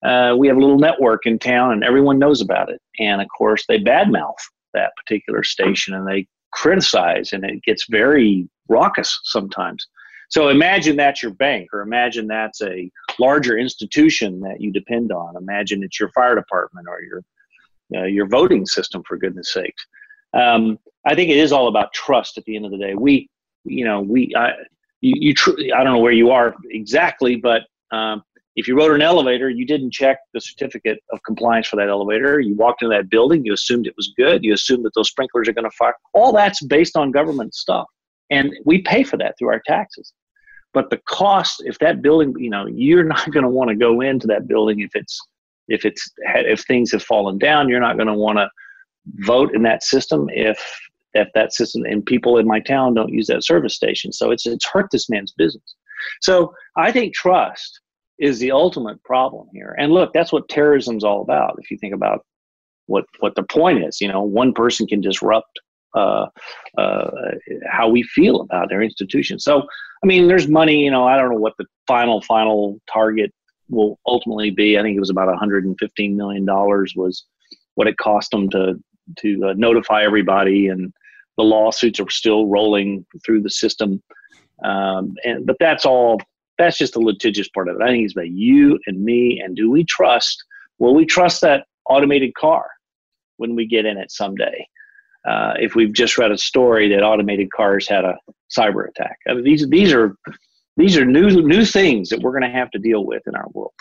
[0.04, 2.80] uh, we have a little network in town and everyone knows about it.
[2.98, 4.34] And of course, they badmouth
[4.74, 9.86] that particular station and they criticize, and it gets very raucous sometimes.
[10.30, 15.36] So imagine that's your bank, or imagine that's a larger institution that you depend on.
[15.36, 17.22] Imagine it's your fire department or your
[17.94, 19.86] uh, your voting system, for goodness sakes.
[20.34, 22.38] Um, I think it is all about trust.
[22.38, 23.28] At the end of the day, we,
[23.64, 24.50] you know, we, I,
[25.00, 28.22] you, you tr- I don't know where you are exactly, but um,
[28.56, 32.40] if you rode an elevator, you didn't check the certificate of compliance for that elevator.
[32.40, 34.44] You walked into that building, you assumed it was good.
[34.44, 35.94] You assumed that those sprinklers are going to fire.
[36.12, 37.86] All that's based on government stuff.
[38.30, 40.12] And we pay for that through our taxes.
[40.72, 44.00] But the cost, if that building, you know, you're not going to want to go
[44.00, 45.20] into that building if it's
[45.68, 47.68] if it's if things have fallen down.
[47.68, 48.48] You're not going to want to
[49.06, 50.58] vote in that system if
[51.14, 54.12] if that system and people in my town don't use that service station.
[54.12, 55.74] So it's it's hurt this man's business.
[56.20, 57.80] So I think trust
[58.18, 59.74] is the ultimate problem here.
[59.78, 61.56] And look, that's what terrorism's all about.
[61.58, 62.24] If you think about
[62.86, 65.60] what what the point is, you know, one person can disrupt
[65.94, 66.26] uh,
[66.76, 67.10] uh,
[67.70, 69.38] how we feel about their institution.
[69.38, 69.62] So,
[70.02, 70.84] I mean, there's money.
[70.84, 73.32] You know, I don't know what the final final target
[73.68, 74.78] will ultimately be.
[74.78, 77.24] I think it was about 115 million dollars was
[77.76, 78.74] what it cost them to
[79.18, 80.92] to uh, notify everybody, and
[81.36, 84.02] the lawsuits are still rolling through the system.
[84.64, 86.20] Um, and but that's all
[86.58, 87.82] that's just the litigious part of it.
[87.82, 90.42] I think it's about you and me, and do we trust?
[90.78, 92.66] Will we trust that automated car
[93.36, 94.66] when we get in it someday?
[95.28, 98.16] Uh, if we've just read a story that automated cars had a
[98.56, 100.16] cyber attack, I mean, these these are
[100.76, 103.48] these are new new things that we're going to have to deal with in our
[103.52, 103.72] world.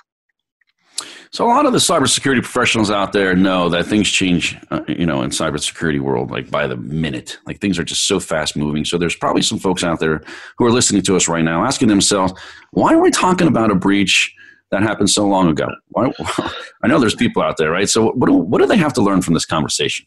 [1.32, 5.06] So a lot of the cybersecurity professionals out there know that things change, uh, you
[5.06, 7.40] know, in cybersecurity world like by the minute.
[7.48, 8.86] Like things are just so fast moving.
[8.86, 10.22] So there's probably some folks out there
[10.58, 12.34] who are listening to us right now asking themselves,
[12.72, 14.32] why are we talking about a breach
[14.70, 15.68] that happened so long ago?
[15.90, 16.12] Why,
[16.84, 17.90] I know there's people out there, right?
[17.90, 20.06] So what do, what do they have to learn from this conversation?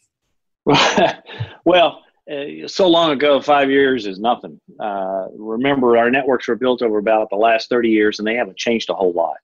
[1.65, 4.59] well, uh, so long ago, five years is nothing.
[4.79, 8.57] Uh, remember, our networks were built over about the last 30 years, and they haven't
[8.57, 9.37] changed a whole lot.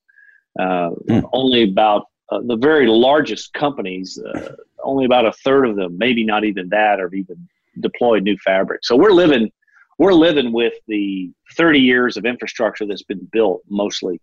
[0.60, 1.30] Uh, mm.
[1.34, 6.24] Only about uh, the very largest companies, uh, only about a third of them, maybe
[6.24, 7.48] not even that, have even
[7.80, 8.82] deployed new fabric.
[8.84, 9.52] So we're living,
[9.98, 14.22] we're living with the 30 years of infrastructure that's been built mostly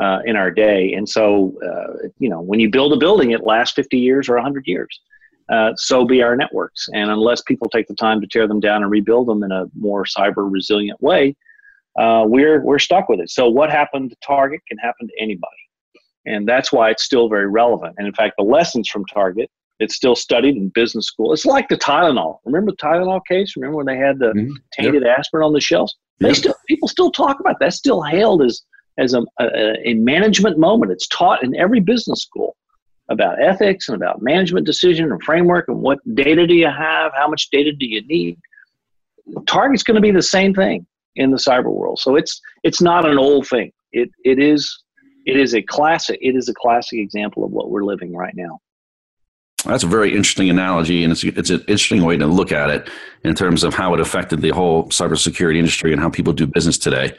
[0.00, 0.94] uh, in our day.
[0.94, 4.34] And so, uh, you know, when you build a building, it lasts 50 years or
[4.34, 5.00] 100 years.
[5.48, 6.88] Uh, so be our networks.
[6.92, 9.66] And unless people take the time to tear them down and rebuild them in a
[9.78, 11.34] more cyber resilient way,
[11.98, 13.30] uh, we're we're stuck with it.
[13.30, 15.62] So what happened to Target can happen to anybody,
[16.26, 17.94] and that's why it's still very relevant.
[17.98, 21.32] And in fact, the lessons from Target it's still studied in business school.
[21.32, 22.38] It's like the Tylenol.
[22.44, 23.54] Remember the Tylenol case?
[23.56, 24.52] Remember when they had the mm-hmm.
[24.72, 25.18] tainted yep.
[25.18, 25.94] aspirin on the shelves?
[26.18, 26.36] They yep.
[26.36, 27.66] still people still talk about that.
[27.66, 28.62] That's still hailed as
[28.98, 30.90] as a, a, a management moment.
[30.90, 32.56] It's taught in every business school
[33.08, 37.28] about ethics and about management decision and framework and what data do you have, how
[37.28, 38.36] much data do you need.
[39.46, 40.86] Target's going to be the same thing
[41.18, 41.98] in the cyber world.
[41.98, 43.72] So it's it's not an old thing.
[43.92, 44.82] It it is
[45.26, 48.60] it is a classic it is a classic example of what we're living right now.
[49.64, 52.88] That's a very interesting analogy, and it's it's an interesting way to look at it
[53.24, 56.78] in terms of how it affected the whole cybersecurity industry and how people do business
[56.78, 57.16] today.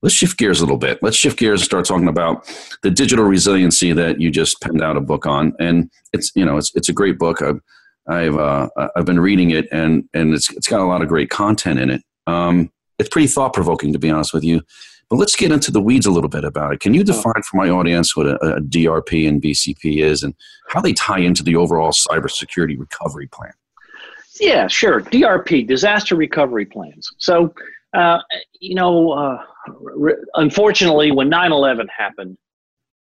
[0.00, 1.00] Let's shift gears a little bit.
[1.02, 2.46] Let's shift gears and start talking about
[2.82, 6.56] the digital resiliency that you just penned out a book on, and it's you know
[6.56, 7.42] it's it's a great book.
[7.42, 7.60] I've
[8.08, 11.30] I've uh, I've been reading it, and and it's it's got a lot of great
[11.30, 12.02] content in it.
[12.28, 14.62] Um, it's pretty thought provoking, to be honest with you.
[15.08, 16.80] But let's get into the weeds a little bit about it.
[16.80, 20.34] Can you define for my audience what a, a DRP and BCP is and
[20.68, 23.52] how they tie into the overall cybersecurity recovery plan?
[24.40, 25.02] Yeah, sure.
[25.02, 27.10] DRP, disaster recovery plans.
[27.18, 27.54] So,
[27.92, 28.20] uh,
[28.60, 32.38] you know, uh, re- unfortunately, when 9 11 happened,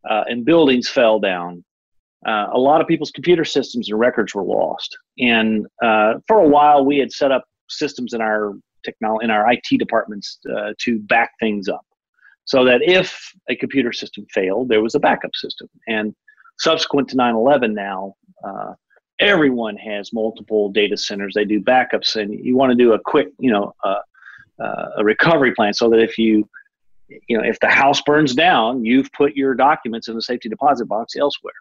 [0.08, 1.64] uh, and buildings fell down.
[2.26, 4.96] Uh, a lot of people's computer systems and records were lost.
[5.18, 8.54] And uh, for a while, we had set up systems in our
[8.84, 11.84] technology in our IT departments uh, to back things up,
[12.44, 15.68] so that if a computer system failed, there was a backup system.
[15.88, 16.14] And
[16.58, 18.14] subsequent to 9/11, now
[18.44, 18.74] uh,
[19.18, 21.34] everyone has multiple data centers.
[21.34, 24.00] They do backups, and you want to do a quick, you know, uh,
[24.60, 26.48] uh, a recovery plan so that if you
[27.26, 30.86] you know if the house burns down you've put your documents in the safety deposit
[30.86, 31.54] box elsewhere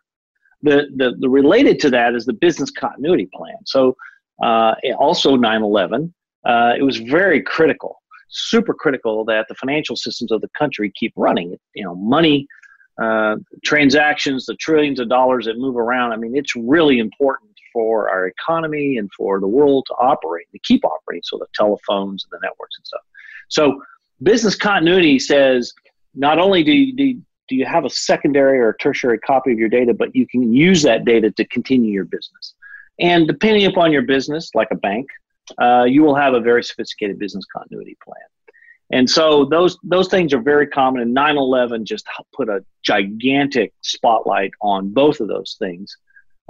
[0.61, 3.95] the the, the related to that is the business continuity plan so
[4.43, 6.13] uh, also 9-11
[6.49, 11.13] uh, it was very critical super critical that the financial systems of the country keep
[11.15, 12.47] running you know money
[13.01, 18.09] uh, transactions the trillions of dollars that move around i mean it's really important for
[18.09, 22.31] our economy and for the world to operate, to keep operating, so the telephones and
[22.31, 23.01] the networks and stuff.
[23.47, 23.81] So
[24.23, 25.73] business continuity says
[26.15, 29.69] not only do you, do, do you have a secondary or tertiary copy of your
[29.69, 32.55] data, but you can use that data to continue your business.
[32.99, 35.07] And depending upon your business, like a bank,
[35.57, 38.17] uh, you will have a very sophisticated business continuity plan.
[38.91, 41.01] And so those those things are very common.
[41.01, 45.95] And 9/11 just put a gigantic spotlight on both of those things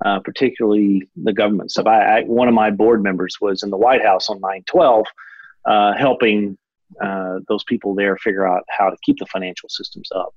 [0.05, 1.87] uh, particularly the government stuff.
[1.87, 5.03] I, I, one of my board members was in the White House on 9/12,
[5.65, 6.57] uh, helping
[7.01, 10.33] uh, those people there figure out how to keep the financial systems up.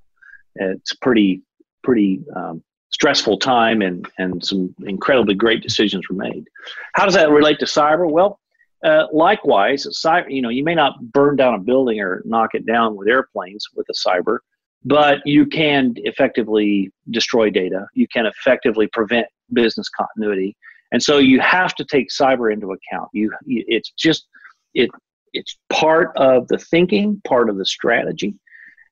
[0.55, 1.41] It's pretty
[1.83, 6.45] pretty um, stressful time, and and some incredibly great decisions were made.
[6.93, 8.09] How does that relate to cyber?
[8.09, 8.39] Well.
[8.83, 12.65] Uh, likewise, cyber, you know, you may not burn down a building or knock it
[12.65, 14.39] down with airplanes with a cyber,
[14.83, 17.87] but you can effectively destroy data.
[17.93, 20.57] You can effectively prevent business continuity,
[20.91, 23.09] and so you have to take cyber into account.
[23.13, 24.27] You, it's just
[24.73, 24.89] it
[25.31, 28.35] it's part of the thinking, part of the strategy,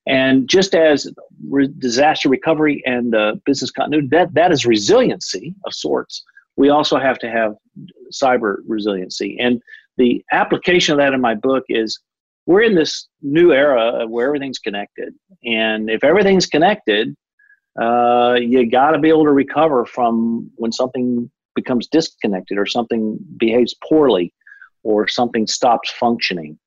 [0.07, 1.11] and just as
[1.49, 6.23] re- disaster recovery and uh, business continuity, that that is resiliency of sorts.
[6.55, 7.55] We also have to have
[8.13, 9.61] cyber resiliency, and
[9.97, 11.99] the application of that in my book is
[12.45, 15.13] we're in this new era where everything's connected.
[15.45, 17.15] And if everything's connected,
[17.79, 23.17] uh, you got to be able to recover from when something becomes disconnected or something
[23.37, 24.33] behaves poorly
[24.83, 26.57] or something stops functioning.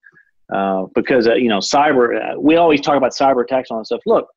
[0.52, 3.80] Uh, because, uh, you know, cyber, uh, we always talk about cyber attacks and all
[3.80, 4.02] that stuff.
[4.06, 4.28] Look,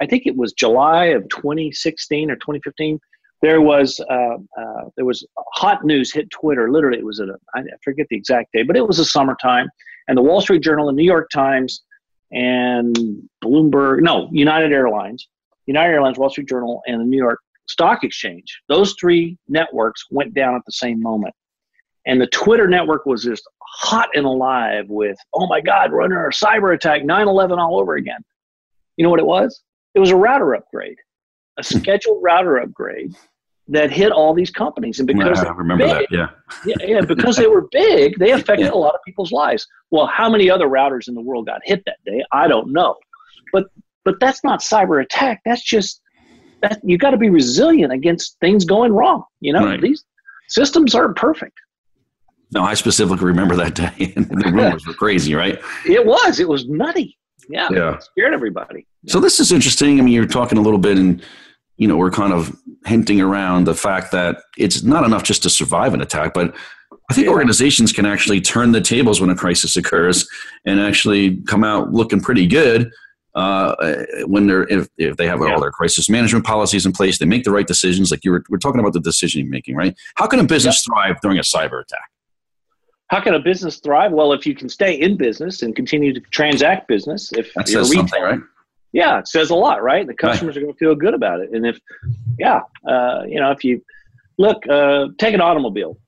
[0.00, 3.00] I think it was July of 2016 or 2015.
[3.42, 6.70] There was uh, uh, there was hot news hit Twitter.
[6.70, 9.68] Literally, it was at a, I forget the exact day, but it was a summertime
[10.08, 11.82] and the Wall Street Journal, the New York Times,
[12.32, 12.96] and
[13.44, 15.28] Bloomberg, no, United Airlines,
[15.66, 18.62] United Airlines, Wall Street Journal, and the New York Stock Exchange.
[18.68, 21.34] Those three networks went down at the same moment.
[22.06, 26.26] And the Twitter network was just hot and alive with, oh my God, we're under
[26.26, 28.20] a cyber attack, 9 11 all over again.
[28.96, 29.62] You know what it was?
[29.94, 30.98] It was a router upgrade,
[31.58, 33.14] a scheduled router upgrade
[33.68, 34.98] that hit all these companies.
[35.00, 36.28] And because I remember big, that, yeah.
[36.66, 38.72] yeah, yeah, because they were big, they affected yeah.
[38.72, 39.66] a lot of people's lives.
[39.90, 42.24] Well, how many other routers in the world got hit that day?
[42.32, 42.96] I don't know.
[43.52, 43.66] But
[44.04, 45.40] but that's not cyber attack.
[45.44, 46.00] That's just
[46.62, 49.24] that you got to be resilient against things going wrong.
[49.40, 49.80] You know, right.
[49.80, 50.04] these
[50.48, 51.58] systems aren't perfect.
[52.52, 54.12] No, I specifically remember that day.
[54.14, 55.58] and the rumors were crazy, right?
[55.84, 56.38] It was.
[56.38, 57.18] It was nutty.
[57.48, 57.68] Yeah.
[57.70, 57.98] Yeah.
[57.98, 58.86] scared everybody.
[59.06, 59.98] So this is interesting.
[59.98, 61.22] I mean, you're talking a little bit and
[61.76, 65.50] you know, we're kind of hinting around the fact that it's not enough just to
[65.50, 66.54] survive an attack, but
[67.10, 67.32] I think yeah.
[67.32, 70.28] organizations can actually turn the tables when a crisis occurs
[70.64, 72.90] and actually come out looking pretty good
[73.34, 73.74] uh,
[74.24, 75.52] when they're if, if they have yeah.
[75.52, 78.10] all their crisis management policies in place, they make the right decisions.
[78.10, 79.94] Like you were, we're talking about the decision making, right?
[80.14, 80.94] How can a business yep.
[80.94, 82.08] thrive during a cyber attack?
[83.08, 84.12] How can a business thrive?
[84.12, 87.90] Well, if you can stay in business and continue to transact business, if that says
[87.90, 88.40] retail, something, right?
[88.92, 90.06] yeah, it says a lot, right?
[90.06, 90.62] The customers right.
[90.62, 91.50] are going to feel good about it.
[91.52, 91.78] And if,
[92.38, 93.82] yeah, uh, you know, if you
[94.38, 95.98] look, uh, take an automobile.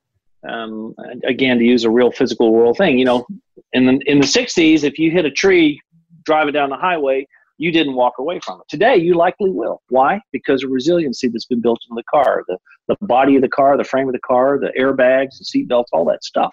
[0.48, 0.94] Um,
[1.24, 3.26] again, to use a real physical world thing, you know,
[3.72, 5.80] in the in the '60s, if you hit a tree
[6.24, 7.26] driving down the highway,
[7.58, 8.68] you didn't walk away from it.
[8.68, 9.82] Today, you likely will.
[9.88, 10.20] Why?
[10.32, 13.76] Because of resiliency that's been built into the car, the the body of the car,
[13.76, 16.52] the frame of the car, the airbags, the seatbelts, all that stuff.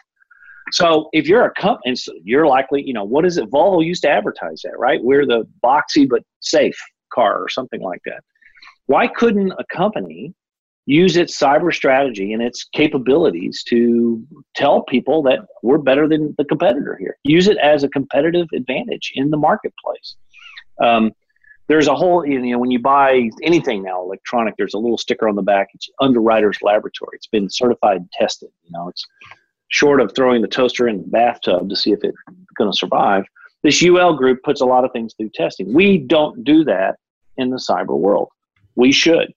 [0.72, 3.50] So if you're a company, you're likely, you know, what is it?
[3.52, 5.00] Volvo used to advertise that, right?
[5.04, 6.78] We're the boxy but safe
[7.14, 8.24] car or something like that.
[8.88, 10.34] Why couldn't a company
[10.88, 14.24] use its cyber strategy and its capabilities to
[14.56, 17.18] tell people that we're better than the competitor here?
[17.24, 20.16] Use it as a competitive advantage in the marketplace.
[20.84, 21.12] Um,
[21.68, 25.28] there's a whole, you know, when you buy anything now electronic, there's a little sticker
[25.28, 25.70] on the back.
[25.74, 27.12] It's Underwriters Laboratory.
[27.14, 28.50] It's been certified and tested.
[28.64, 29.04] You know, it's
[29.70, 32.18] short of throwing the toaster in the bathtub to see if it's
[32.58, 33.26] going to survive,
[33.64, 35.74] this UL group puts a lot of things through testing.
[35.74, 36.98] We don't do that
[37.38, 38.30] in the cyber world.
[38.76, 39.34] We should.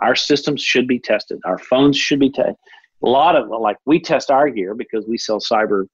[0.00, 1.40] Our systems should be tested.
[1.44, 2.56] Our phones should be tested.
[3.02, 5.86] A lot of like we test our gear because we sell cyber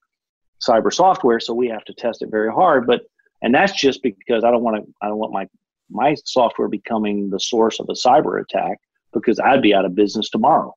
[0.61, 2.87] cyber software, so we have to test it very hard.
[2.87, 3.01] But
[3.41, 4.93] and that's just because I don't want to.
[5.01, 5.47] I don't want my
[5.89, 8.77] my software becoming the source of a cyber attack
[9.13, 10.73] because I'd be out of business tomorrow.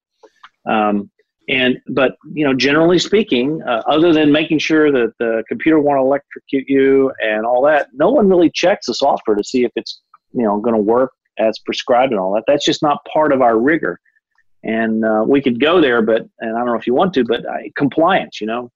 [0.68, 1.10] Um,
[1.48, 6.00] and but you know, generally speaking, uh, other than making sure that the computer won't
[6.00, 10.00] electrocute you and all that, no one really checks the software to see if it's
[10.32, 12.44] you know going to work as prescribed and all that.
[12.46, 14.00] That's just not part of our rigor.
[14.64, 17.24] And uh, we could go there, but and I don't know if you want to,
[17.24, 18.40] but uh, compliance.
[18.40, 18.72] You know,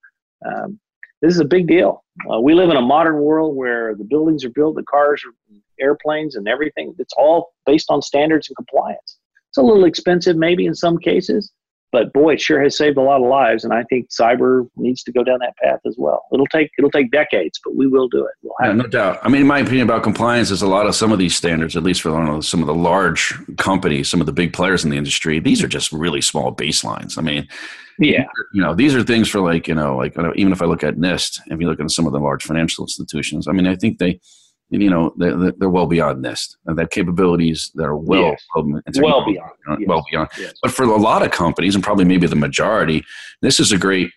[0.47, 0.79] um,
[1.23, 2.05] this is a big deal.
[2.33, 5.23] Uh, we live in a modern world where the buildings are built, the cars,
[5.81, 6.95] airplanes, and everything.
[6.99, 9.18] It's all based on standards and compliance.
[9.51, 11.51] It's a little expensive, maybe in some cases,
[11.93, 13.64] but boy, it sure has saved a lot of lives.
[13.64, 16.24] And I think cyber needs to go down that path as well.
[16.32, 18.32] It'll take it'll take decades, but we will do it.
[18.43, 19.18] We'll yeah, no doubt.
[19.22, 21.76] I mean, in my opinion about compliance is a lot of some of these standards,
[21.76, 24.97] at least for some of the large companies, some of the big players in the
[24.97, 25.41] industry.
[25.41, 27.18] These are just really small baselines.
[27.18, 27.49] I mean,
[27.99, 30.84] yeah, you know, these are things for like you know, like even if I look
[30.84, 33.76] at NIST, if you look at some of the large financial institutions, I mean, I
[33.76, 34.20] think they
[34.71, 36.57] you know they're, they're well beyond this.
[36.66, 38.47] and that capabilities that are well yes.
[39.01, 39.89] well beyond yes.
[39.89, 40.53] well beyond yes.
[40.62, 43.05] but for a lot of companies and probably maybe the majority
[43.43, 44.11] this is a great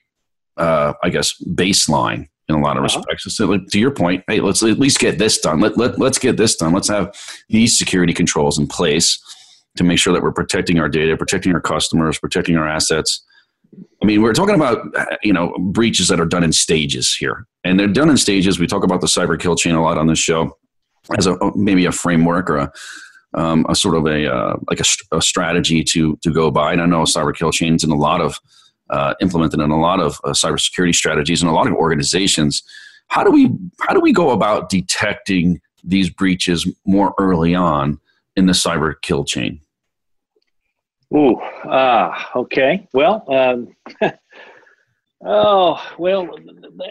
[0.58, 2.99] uh, I guess baseline in a lot of uh-huh.
[2.99, 5.97] respects so like, to your point hey let's at least get this done let, let,
[5.97, 7.16] let's get this done let's have
[7.49, 9.20] these security controls in place
[9.76, 13.26] to make sure that we're protecting our data protecting our customers protecting our assets
[14.01, 14.86] I mean, we're talking about
[15.24, 18.59] you know breaches that are done in stages here, and they're done in stages.
[18.59, 20.57] We talk about the cyber kill chain a lot on this show
[21.17, 22.71] as a maybe a framework or a,
[23.34, 26.74] um, a sort of a uh, like a, a, strategy to to go by.
[26.74, 28.39] And I know cyber kill chains in a lot of
[28.89, 32.61] uh, implemented in a lot of uh, cybersecurity strategies and a lot of organizations.
[33.07, 33.51] How do we
[33.82, 37.99] how do we go about detecting these breaches more early on
[38.36, 39.59] in the cyber kill chain?
[41.16, 42.88] Ooh, ah, okay.
[42.93, 43.76] Well, um,
[45.26, 46.28] oh, well,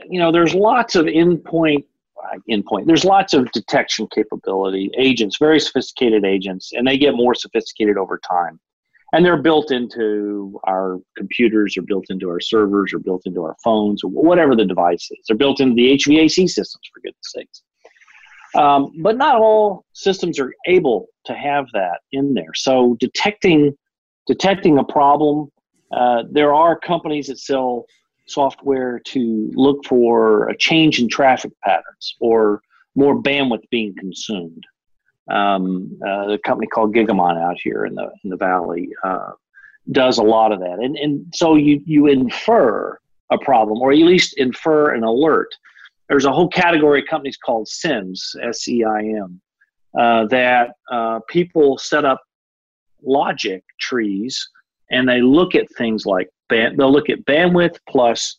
[0.09, 1.85] you know, there's lots of endpoint,
[2.49, 2.87] endpoint.
[2.87, 8.21] There's lots of detection capability agents, very sophisticated agents, and they get more sophisticated over
[8.29, 8.61] time.
[9.15, 13.57] And they're built into our computers, or built into our servers, or built into our
[13.63, 15.19] phones, or whatever the device is.
[15.27, 17.63] They're built into the HVAC systems, for goodness sakes.
[18.55, 22.55] Um, but not all systems are able to have that in there.
[22.55, 23.77] So detecting
[24.27, 25.51] detecting a problem.
[25.93, 27.85] Uh, there are companies that sell
[28.27, 32.63] software to look for a change in traffic patterns or
[32.95, 34.65] more bandwidth being consumed.
[35.31, 39.31] Um, uh, the company called Gigamon out here in the in the valley uh,
[39.91, 42.99] does a lot of that, and and so you you infer
[43.31, 45.49] a problem or at least infer an alert.
[46.09, 49.41] There's a whole category of companies called SIEMs, S E I M,
[49.99, 52.21] uh, that uh, people set up
[53.05, 54.49] logic trees
[54.91, 58.39] and they look at things like band, they'll look at bandwidth plus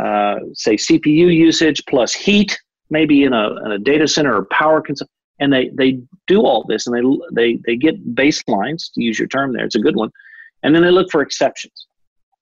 [0.00, 2.58] uh, say CPU usage plus heat
[2.90, 6.64] maybe in a, in a data center or power consumption and they they do all
[6.68, 9.96] this and they they they get baselines to use your term there it's a good
[9.96, 10.10] one
[10.62, 11.86] and then they look for exceptions.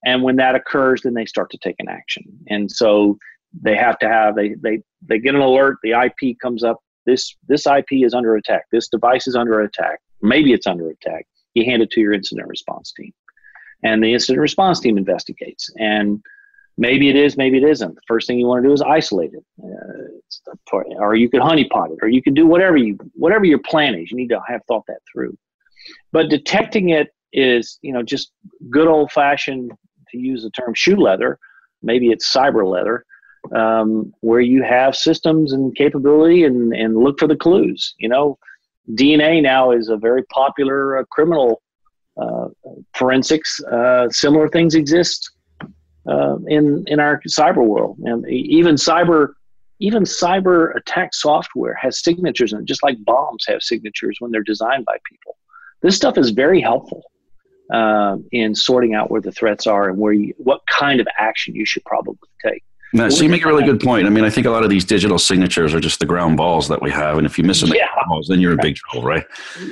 [0.04, 2.24] And when that occurs then they start to take an action.
[2.48, 3.18] And so
[3.60, 7.36] they have to have they they they get an alert the ip comes up this
[7.48, 11.64] this ip is under attack this device is under attack maybe it's under attack you
[11.64, 13.12] hand it to your incident response team.
[13.82, 15.70] And the incident response team investigates.
[15.78, 16.22] And
[16.78, 17.94] maybe it is, maybe it isn't.
[17.94, 19.44] The first thing you want to do is isolate it.
[19.62, 23.94] Uh, or you could honeypot it, or you could do whatever you whatever your plan
[23.94, 24.10] is.
[24.10, 25.36] You need to have thought that through.
[26.12, 28.32] But detecting it is, you know, just
[28.70, 29.72] good old fashioned,
[30.10, 31.38] to use the term shoe leather,
[31.82, 33.04] maybe it's cyber leather,
[33.54, 37.94] um, where you have systems and capability and, and look for the clues.
[37.98, 38.38] You know,
[38.90, 41.62] DNA now is a very popular uh, criminal
[42.20, 42.48] uh,
[42.94, 43.62] forensics.
[43.64, 45.30] Uh, similar things exist
[46.08, 49.34] uh, in in our cyber world, and even cyber
[49.80, 54.84] even cyber attack software has signatures it, just like bombs have signatures when they're designed
[54.84, 55.36] by people.
[55.82, 57.02] This stuff is very helpful
[57.72, 61.56] uh, in sorting out where the threats are and where you, what kind of action
[61.56, 62.62] you should probably take.
[62.94, 64.06] No, so you make a really good point.
[64.06, 66.68] I mean, I think a lot of these digital signatures are just the ground balls
[66.68, 67.86] that we have, and if you miss them, yeah.
[68.06, 69.24] balls, then you're in big trouble, right?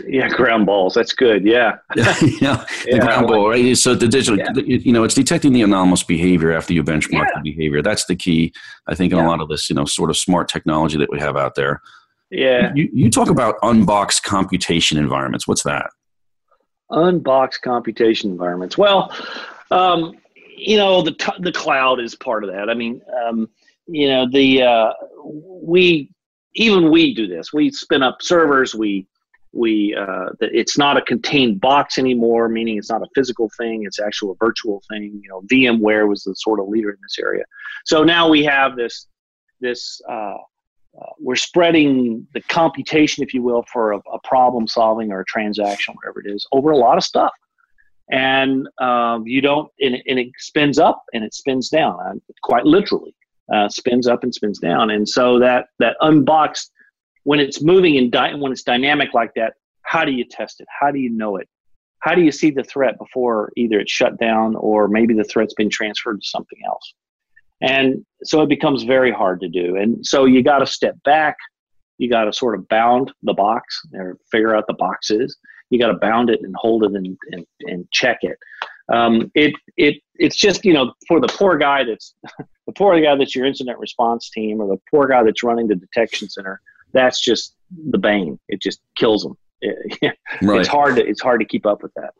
[0.06, 0.94] Yeah, ground balls.
[0.94, 1.44] That's good.
[1.44, 1.76] Yeah.
[1.96, 3.76] yeah, the yeah, ground ball, right?
[3.76, 4.52] So the digital, yeah.
[4.64, 7.82] you know, it's detecting the anomalous behavior after you benchmark the behavior.
[7.82, 8.54] That's the key,
[8.86, 11.18] I think, in a lot of this, you know, sort of smart technology that we
[11.20, 11.82] have out there.
[12.30, 12.72] Yeah.
[12.74, 15.46] You, you talk about unboxed computation environments.
[15.46, 15.90] What's that?
[16.90, 18.78] Unboxed computation environments.
[18.78, 19.12] Well,
[19.70, 20.19] um,
[20.60, 22.68] you know the the cloud is part of that.
[22.68, 23.48] I mean, um,
[23.86, 24.92] you know the uh,
[25.24, 26.10] we
[26.54, 27.52] even we do this.
[27.52, 28.74] We spin up servers.
[28.74, 29.06] We
[29.52, 34.00] we uh, it's not a contained box anymore, meaning it's not a physical thing; it's
[34.00, 35.20] actually a virtual thing.
[35.22, 37.44] You know, VMware was the sort of leader in this area.
[37.84, 39.06] So now we have this
[39.60, 40.34] this uh,
[40.98, 45.24] uh, we're spreading the computation, if you will, for a, a, problem solving or a
[45.24, 47.30] transaction, whatever it is, over a lot of stuff.
[48.10, 52.14] And um, you don't, and it, and it, spins up and it spins down, uh,
[52.42, 53.14] quite literally,
[53.52, 54.90] uh, spins up and spins down.
[54.90, 56.72] And so that that unboxed,
[57.24, 60.66] when it's moving and di- when it's dynamic like that, how do you test it?
[60.80, 61.48] How do you know it?
[62.00, 65.54] How do you see the threat before either it's shut down or maybe the threat's
[65.54, 66.94] been transferred to something else?
[67.60, 69.76] And so it becomes very hard to do.
[69.76, 71.36] And so you got to step back.
[71.98, 75.36] You got to sort of bound the box or figure out the box is.
[75.70, 78.36] You got to bound it and hold it and, and, and check it.
[78.92, 82.14] Um, it it it's just you know for the poor guy that's
[82.66, 85.76] the poor guy that's your incident response team or the poor guy that's running the
[85.76, 86.60] detection center.
[86.92, 87.54] That's just
[87.90, 88.38] the bane.
[88.48, 89.36] It just kills them.
[89.62, 90.60] It, right.
[90.60, 92.14] It's hard to it's hard to keep up with that.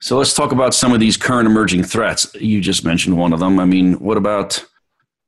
[0.00, 2.34] So let's talk about some of these current emerging threats.
[2.34, 3.58] You just mentioned one of them.
[3.58, 4.62] I mean, what about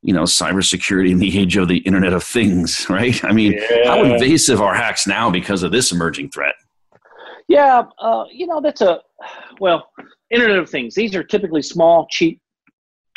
[0.03, 3.25] you know cybersecurity in the age of the Internet of Things, right?
[3.25, 3.87] I mean, yeah.
[3.87, 6.55] how invasive are hacks now because of this emerging threat?
[7.49, 9.01] Yeah, uh, you know that's a
[9.61, 9.89] well,
[10.31, 10.95] Internet of Things.
[10.95, 12.41] These are typically small, cheap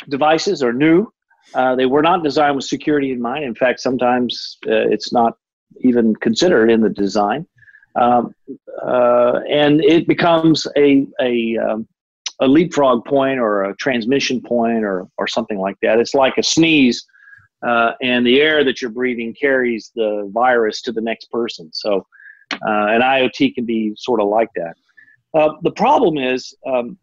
[0.08, 1.12] devices or new.
[1.54, 3.44] Uh, they were not designed with security in mind.
[3.44, 5.36] In fact, sometimes uh, it's not
[5.80, 7.46] even considered in the design
[7.96, 8.34] um,
[8.82, 11.88] uh, and it becomes a a, um,
[12.40, 15.98] a leapfrog point or a transmission point or or something like that.
[15.98, 17.04] It's like a sneeze,
[17.66, 21.70] uh, and the air that you're breathing carries the virus to the next person.
[21.72, 22.06] So,
[22.52, 24.74] uh, an IoT can be sort of like that.
[25.34, 26.98] Uh, the problem is um,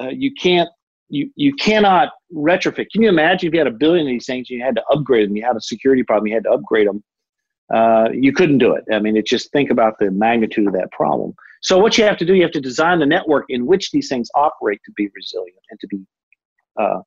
[0.00, 0.68] uh, you can't
[1.08, 2.90] you you cannot retrofit.
[2.92, 4.82] Can you imagine if you had a billion of these things, and you had to
[4.92, 7.02] upgrade them, you had a security problem, you had to upgrade them
[7.72, 8.84] uh, you couldn't do it.
[8.92, 11.34] I mean, it's just think about the magnitude of that problem.
[11.60, 14.08] So what you have to do, you have to design the network in which these
[14.08, 15.98] things operate to be resilient and to be
[16.80, 17.00] uh,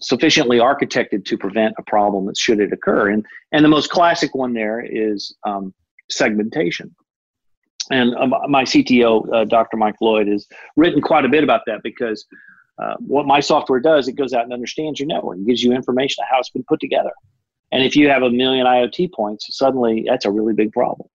[0.00, 3.10] sufficiently architected to prevent a problem that should it occur.
[3.10, 5.74] And and the most classic one there is um,
[6.10, 6.94] segmentation.
[7.90, 9.76] And um, my CTO, uh, Dr.
[9.76, 10.46] Mike Lloyd, has
[10.76, 12.24] written quite a bit about that because
[12.80, 15.72] uh, what my software does, it goes out and understands your network, and gives you
[15.72, 17.10] information on how it's been put together.
[17.72, 21.08] And if you have a million IoT points, suddenly that's a really big problem.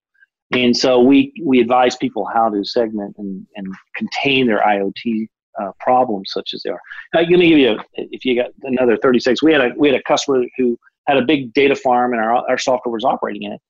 [0.51, 5.27] And so we, we advise people how to segment and, and contain their IoT
[5.59, 6.79] uh, problems such as they are.
[7.13, 9.87] Now, let me give you, a, if you got another 36, we had a, we
[9.89, 10.77] had a customer who
[11.07, 13.61] had a big data farm and our, our software was operating in it.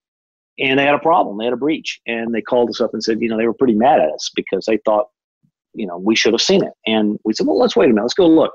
[0.60, 1.38] And they had a problem.
[1.38, 2.00] They had a breach.
[2.08, 4.32] And they called us up and said, you know, they were pretty mad at us
[4.36, 5.08] because they thought,
[5.74, 6.74] you know, we should have seen it.
[6.86, 8.04] And we said, well, let's wait a minute.
[8.04, 8.54] Let's go look.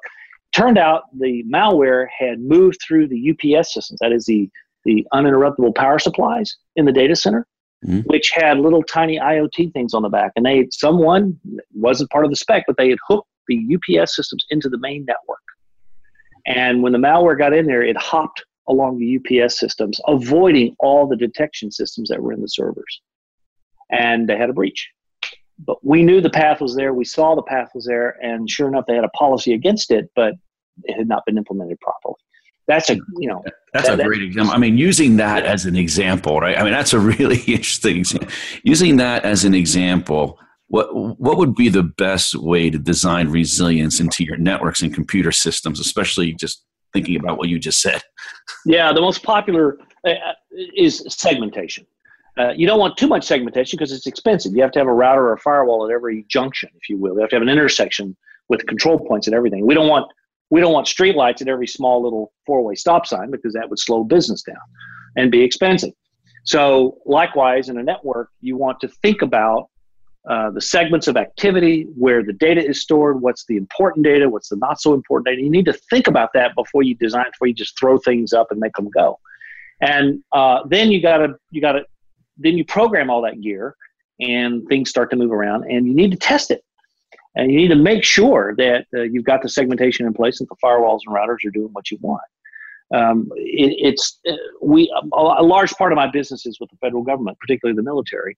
[0.55, 4.49] Turned out the malware had moved through the UPS systems, that is the,
[4.85, 7.47] the uninterruptible power supplies in the data center,
[7.87, 8.01] mm-hmm.
[8.07, 10.33] which had little tiny IoT things on the back.
[10.35, 11.39] And they someone
[11.75, 15.05] wasn't part of the spec, but they had hooked the UPS systems into the main
[15.05, 15.39] network.
[16.47, 21.07] And when the malware got in there, it hopped along the UPS systems, avoiding all
[21.07, 23.01] the detection systems that were in the servers.
[23.91, 24.89] And they had a breach.
[25.59, 26.95] But we knew the path was there.
[26.95, 30.11] We saw the path was there, and sure enough, they had a policy against it,
[30.15, 30.35] but
[30.85, 32.15] it had not been implemented properly.
[32.67, 33.43] That's a you know
[33.73, 34.55] that's that, a great example.
[34.55, 36.57] I mean, using that as an example, right?
[36.57, 37.99] I mean, that's a really interesting.
[37.99, 38.29] example.
[38.63, 40.39] Using that as an example,
[40.69, 45.33] what what would be the best way to design resilience into your networks and computer
[45.33, 48.03] systems, especially just thinking about what you just said?
[48.67, 50.15] Yeah, the most popular uh,
[50.77, 51.87] is segmentation.
[52.39, 54.53] Uh, you don't want too much segmentation because it's expensive.
[54.55, 57.15] You have to have a router or a firewall at every junction, if you will.
[57.15, 58.17] You have to have an intersection
[58.49, 59.67] with control points and everything.
[59.67, 60.11] We don't want
[60.51, 64.03] we don't want streetlights at every small little four-way stop sign because that would slow
[64.03, 64.57] business down
[65.17, 65.93] and be expensive.
[66.45, 69.70] So likewise, in a network, you want to think about
[70.29, 74.49] uh, the segments of activity, where the data is stored, what's the important data, what's
[74.49, 75.43] the not so important data.
[75.43, 78.49] You need to think about that before you design, before you just throw things up
[78.51, 79.19] and make them go.
[79.81, 81.85] And uh, then you gotta you gotta
[82.37, 83.77] then you program all that gear
[84.21, 86.65] and things start to move around and you need to test it
[87.37, 90.49] and you need to make sure that uh, you've got the segmentation in place and
[90.49, 92.23] the firewalls and routers are doing what you want
[92.95, 97.03] um, it, it's uh, we a large part of my business is with the federal
[97.03, 98.37] government particularly the military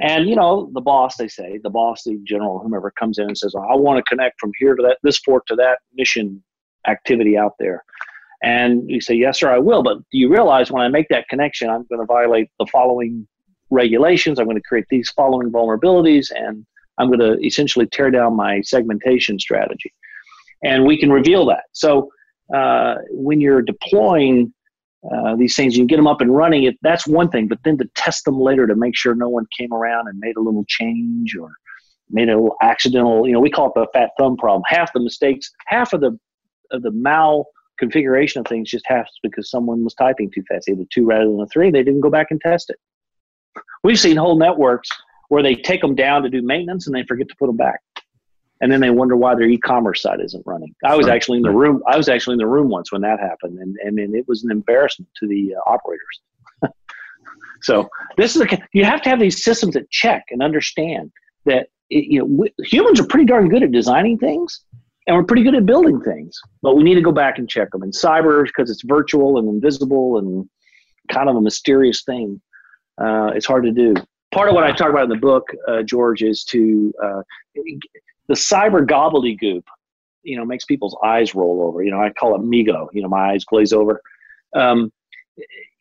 [0.00, 3.36] and you know the boss they say the boss the general whomever comes in and
[3.36, 6.42] says i want to connect from here to that this port to that mission
[6.88, 7.84] activity out there
[8.42, 11.28] and you say yes sir i will but do you realize when i make that
[11.28, 13.26] connection i'm going to violate the following
[13.72, 14.38] regulations.
[14.38, 16.64] I'm going to create these following vulnerabilities, and
[16.98, 19.92] I'm going to essentially tear down my segmentation strategy.
[20.62, 21.64] And we can reveal that.
[21.72, 22.10] So
[22.54, 24.52] uh, when you're deploying
[25.10, 26.64] uh, these things, you get them up and running.
[26.64, 29.46] It, that's one thing, but then to test them later to make sure no one
[29.58, 31.50] came around and made a little change or
[32.10, 33.26] made a little accidental.
[33.26, 34.62] You know, we call it the fat thumb problem.
[34.66, 36.18] Half the mistakes, half of the
[36.70, 37.46] of the mal
[37.78, 40.68] configuration of things just happens because someone was typing too fast.
[40.68, 41.70] A two rather than a three.
[41.70, 42.76] They didn't go back and test it.
[43.82, 44.88] We've seen whole networks
[45.28, 47.80] where they take them down to do maintenance and they forget to put them back
[48.62, 50.72] and then they wonder why their e-commerce site isn't running.
[50.84, 51.82] I was actually in the room.
[51.86, 54.44] I was actually in the room once when that happened, and and, and it was
[54.44, 56.20] an embarrassment to the uh, operators.
[57.62, 61.10] so this is a, you have to have these systems that check and understand
[61.44, 64.60] that it, you know we, humans are pretty darn good at designing things,
[65.08, 67.72] and we're pretty good at building things, but we need to go back and check
[67.72, 67.82] them.
[67.82, 70.48] And cyber, because it's virtual and invisible and
[71.10, 72.40] kind of a mysterious thing,
[72.98, 73.94] uh, it's hard to do.
[74.30, 77.22] Part of what I talk about in the book, uh, George, is to uh,
[78.28, 79.62] the cyber gobbledygook,
[80.22, 81.82] you know, makes people's eyes roll over.
[81.82, 82.88] You know, I call it MEGO.
[82.92, 84.00] You know, my eyes glaze over.
[84.54, 84.92] Um,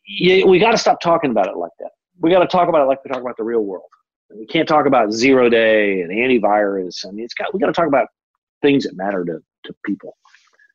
[0.06, 1.92] you, we got to stop talking about it like that.
[2.20, 3.86] We got to talk about it like we talk about the real world.
[4.36, 7.06] We can't talk about zero day and antivirus.
[7.06, 8.08] I mean, it's got we got to talk about
[8.62, 10.16] things that matter to, to people.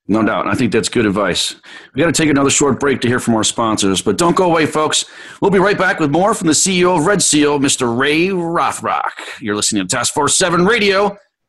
[0.09, 0.47] No doubt.
[0.47, 1.57] I think that's good advice.
[1.95, 4.45] We got to take another short break to hear from our sponsors, but don't go
[4.45, 5.05] away, folks.
[5.41, 7.99] We'll be right back with more from the CEO of RedSeal, Mr.
[7.99, 9.11] Ray Rothrock.
[9.41, 11.17] You're listening to Task Force 7 Radio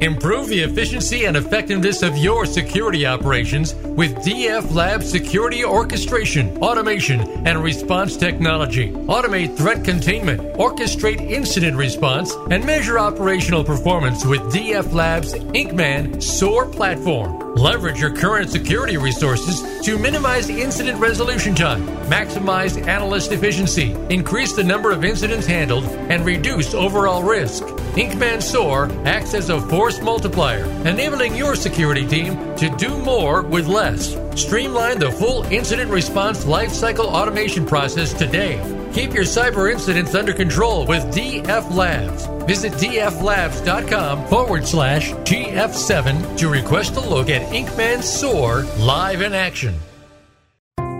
[0.00, 7.20] Improve the efficiency and effectiveness of your security operations with DF Lab Security Orchestration, Automation,
[7.46, 8.90] and Response Technology.
[8.92, 16.66] Automate threat containment, orchestrate incident response, and measure operational performance with DF Lab's IncMan SOAR
[16.66, 17.46] platform.
[17.54, 24.62] Leverage your current security resources to minimize incident resolution time, maximize analyst efficiency, increase the
[24.62, 27.64] number of incidents handled, and reduce overall risk.
[27.96, 33.66] IncMan SOAR acts as a force multiplier, enabling your security team to do more with
[33.66, 34.16] less.
[34.34, 38.60] Streamline the full incident response lifecycle automation process today.
[38.92, 42.26] Keep your cyber incidents under control with DF Labs.
[42.46, 49.74] Visit dflabs.com forward slash TF7 to request a look at IncMan SOAR live in action.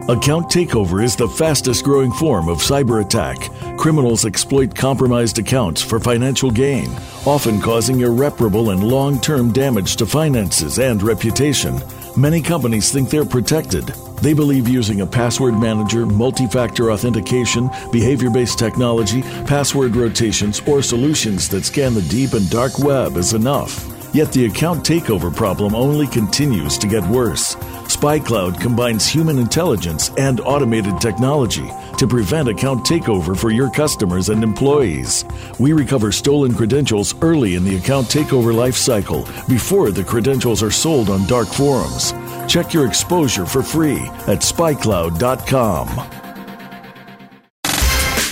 [0.09, 3.51] Account takeover is the fastest growing form of cyber attack.
[3.77, 6.89] Criminals exploit compromised accounts for financial gain,
[7.27, 11.83] often causing irreparable and long term damage to finances and reputation.
[12.17, 13.89] Many companies think they're protected.
[14.23, 20.83] They believe using a password manager, multi factor authentication, behavior based technology, password rotations, or
[20.83, 23.85] solutions that scan the deep and dark web is enough.
[24.15, 27.57] Yet the account takeover problem only continues to get worse.
[27.97, 34.45] SpyCloud combines human intelligence and automated technology to prevent account takeover for your customers and
[34.45, 35.25] employees.
[35.59, 41.09] We recover stolen credentials early in the account takeover lifecycle before the credentials are sold
[41.09, 42.13] on dark forums.
[42.47, 46.26] Check your exposure for free at spycloud.com.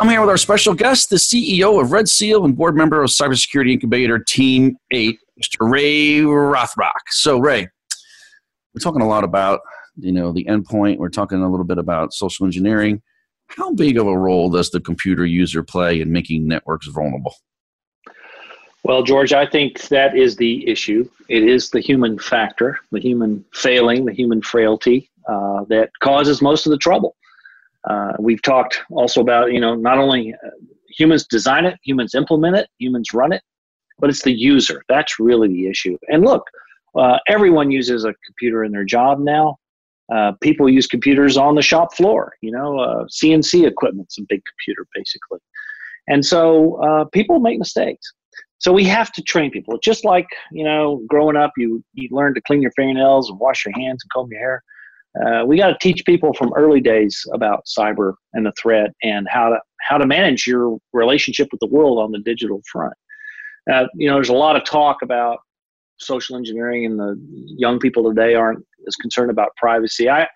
[0.00, 3.72] I'm here with our special guest, the CEO of RedSeal and board member of Cybersecurity
[3.72, 5.68] Incubator Team 8, Mr.
[5.68, 6.92] Ray Rothrock.
[7.08, 7.66] So, Ray,
[8.72, 9.58] we're talking a lot about
[9.96, 10.98] you know the endpoint.
[10.98, 13.02] We're talking a little bit about social engineering.
[13.48, 17.34] How big of a role does the computer user play in making networks vulnerable?
[18.84, 21.10] Well, George, I think that is the issue.
[21.28, 26.66] It is the human factor, the human failing, the human frailty uh, that causes most
[26.66, 27.16] of the trouble.
[27.88, 30.50] Uh, we've talked also about, you know, not only uh,
[30.88, 33.42] humans design it, humans implement it, humans run it,
[33.98, 34.82] but it's the user.
[34.88, 35.96] That's really the issue.
[36.08, 36.44] And look,
[36.96, 39.56] uh, everyone uses a computer in their job now.
[40.12, 42.32] Uh, people use computers on the shop floor.
[42.40, 45.38] You know, uh, CNC equipment's a big computer basically,
[46.08, 48.10] and so uh, people make mistakes.
[48.58, 49.78] So we have to train people.
[49.82, 53.66] Just like you know, growing up, you you learn to clean your fingernails and wash
[53.66, 54.62] your hands and comb your hair.
[55.24, 59.26] Uh, we got to teach people from early days about cyber and the threat and
[59.30, 62.94] how to how to manage your relationship with the world on the digital front.
[63.72, 65.38] Uh, you know, there's a lot of talk about
[65.98, 67.16] social engineering, and the
[67.56, 70.08] young people today aren't as concerned about privacy.
[70.08, 70.28] I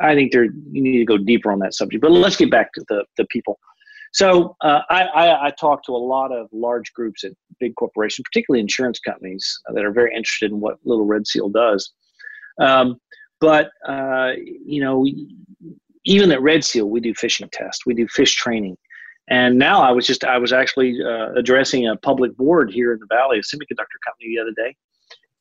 [0.00, 2.02] I think there you need to go deeper on that subject.
[2.02, 3.58] But let's get back to the the people.
[4.12, 8.24] So uh, I, I, I talk to a lot of large groups at big corporations,
[8.32, 11.92] particularly insurance companies, that are very interested in what Little RedSeal does.
[12.58, 12.96] Um,
[13.40, 15.06] but uh, you know,
[16.04, 18.76] even at RedSeal, we do phishing tests, we do fish training,
[19.28, 22.98] and now I was just I was actually uh, addressing a public board here in
[22.98, 24.74] the Valley, a semiconductor company, the other day,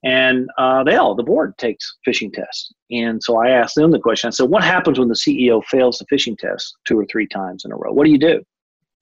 [0.04, 2.72] and uh, they all the board takes phishing tests.
[2.92, 4.28] And so I asked them the question.
[4.28, 7.66] I said, "What happens when the CEO fails the phishing test two or three times
[7.66, 7.92] in a row?
[7.92, 8.42] What do you do?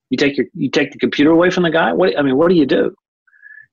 [0.09, 1.91] You take your you take the computer away from the guy?
[1.91, 2.93] What I mean, what do you do?"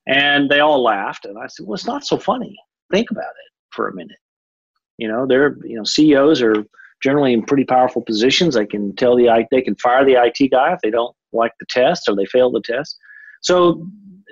[0.07, 2.57] And they all laughed, and I said, "Well, it's not so funny.
[2.91, 4.17] Think about it for a minute.
[5.03, 6.65] You know, they're you know CEOs are."
[7.03, 8.55] generally in pretty powerful positions.
[8.55, 11.67] They can tell the they can fire the IT guy if they don't like the
[11.69, 12.97] test or they fail the test.
[13.43, 13.87] So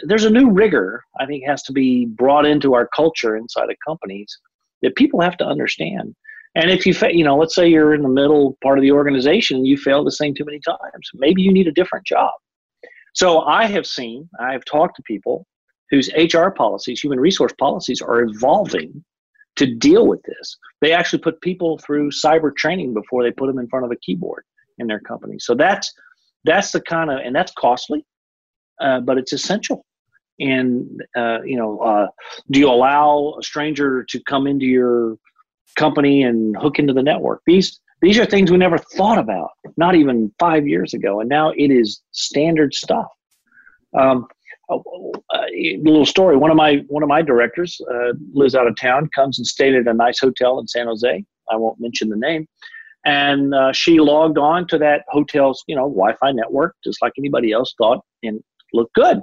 [0.04, 3.76] there's a new rigor I think has to be brought into our culture inside of
[3.86, 4.38] companies
[4.82, 6.14] that people have to understand.
[6.54, 8.92] And if you fa- you know, let's say you're in the middle part of the
[8.92, 12.32] organization and you fail this thing too many times, maybe you need a different job.
[13.14, 15.46] So I have seen, I have talked to people
[15.90, 19.04] whose HR policies, human resource policies, are evolving
[19.60, 20.56] to deal with this.
[20.80, 23.96] They actually put people through cyber training before they put them in front of a
[23.96, 24.44] keyboard
[24.78, 25.38] in their company.
[25.38, 25.92] So that's
[26.44, 28.06] that's the kind of and that's costly,
[28.80, 29.84] uh, but it's essential.
[30.38, 32.06] And uh, you know, uh,
[32.50, 35.16] do you allow a stranger to come into your
[35.76, 37.42] company and hook into the network?
[37.44, 41.52] These these are things we never thought about, not even five years ago, and now
[41.54, 43.08] it is standard stuff.
[43.98, 44.26] Um,
[44.70, 44.76] a,
[45.34, 46.36] a, little story.
[46.36, 49.74] One of my one of my directors uh, lives out of town, comes and stayed
[49.74, 51.24] at a nice hotel in San Jose.
[51.50, 52.46] I won't mention the name.
[53.04, 57.52] And uh, she logged on to that hotel's you know Wi-Fi network, just like anybody
[57.52, 58.42] else thought, and
[58.72, 59.20] looked good.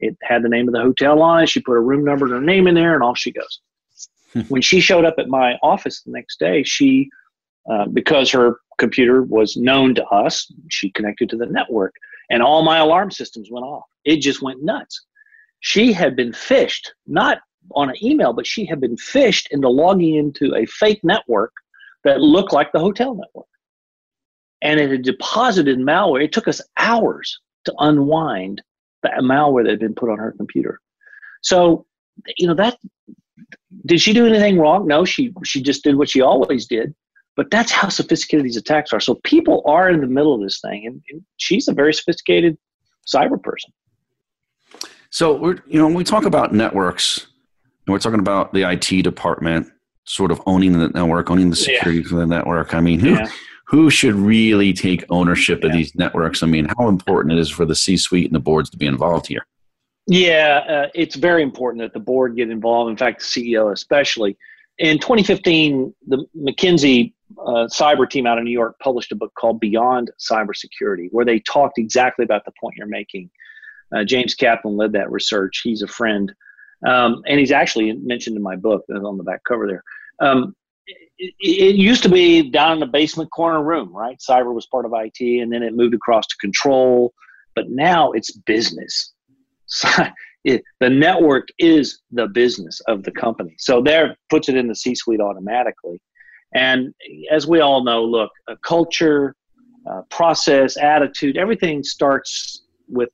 [0.00, 1.48] It had the name of the hotel on it.
[1.48, 3.60] She put a room number and her name in there, and off she goes.
[4.32, 4.40] Hmm.
[4.48, 7.08] when she showed up at my office the next day, she
[7.70, 11.94] uh, because her computer was known to us, she connected to the network
[12.30, 13.84] and all my alarm systems went off.
[14.04, 15.06] It just went nuts.
[15.60, 17.38] She had been phished, not
[17.72, 21.52] on an email, but she had been phished into logging into a fake network
[22.04, 23.46] that looked like the hotel network.
[24.62, 26.24] And it had deposited malware.
[26.24, 28.62] It took us hours to unwind
[29.02, 30.80] the malware that had been put on her computer.
[31.42, 31.86] So,
[32.36, 32.78] you know, that
[33.84, 34.86] did she do anything wrong?
[34.86, 36.94] No, she she just did what she always did.
[37.36, 39.00] But that's how sophisticated these attacks are.
[39.00, 42.56] So people are in the middle of this thing, and, and she's a very sophisticated
[43.06, 43.72] cyber person.
[45.10, 47.26] So we're you know when we talk about networks,
[47.86, 49.68] and we're talking about the IT department
[50.04, 52.08] sort of owning the network, owning the security yeah.
[52.08, 52.74] for the network.
[52.74, 53.28] I mean, who yeah.
[53.66, 56.42] who should really take ownership of these networks?
[56.42, 59.26] I mean, how important it is for the C-suite and the boards to be involved
[59.26, 59.46] here.
[60.06, 62.90] Yeah, uh, it's very important that the board get involved.
[62.90, 64.36] In fact, the CEO especially.
[64.78, 69.60] In 2015, the McKinsey uh, cyber team out of New York published a book called
[69.60, 73.30] Beyond Cybersecurity, where they talked exactly about the point you're making.
[73.94, 75.60] Uh, James Kaplan led that research.
[75.62, 76.32] He's a friend,
[76.86, 79.82] um, and he's actually mentioned in my book on the back cover there.
[80.20, 80.54] Um,
[81.18, 84.18] it, it, used to be down in the basement corner room, right?
[84.18, 87.12] Cyber was part of IT, and then it moved across to control.
[87.54, 89.14] But now it's business.
[90.44, 93.54] it, the network is the business of the company.
[93.58, 96.00] So there puts it in the C-suite automatically.
[96.56, 96.94] And
[97.30, 99.36] as we all know, look, a culture,
[100.10, 103.10] process, attitude, everything starts with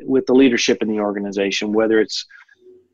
[0.00, 2.26] with the leadership in the organization, whether it's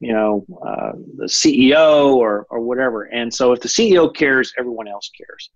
[0.01, 3.05] you know uh, the CEO or or whatever.
[3.05, 5.51] And so, if the CEO cares, everyone else cares,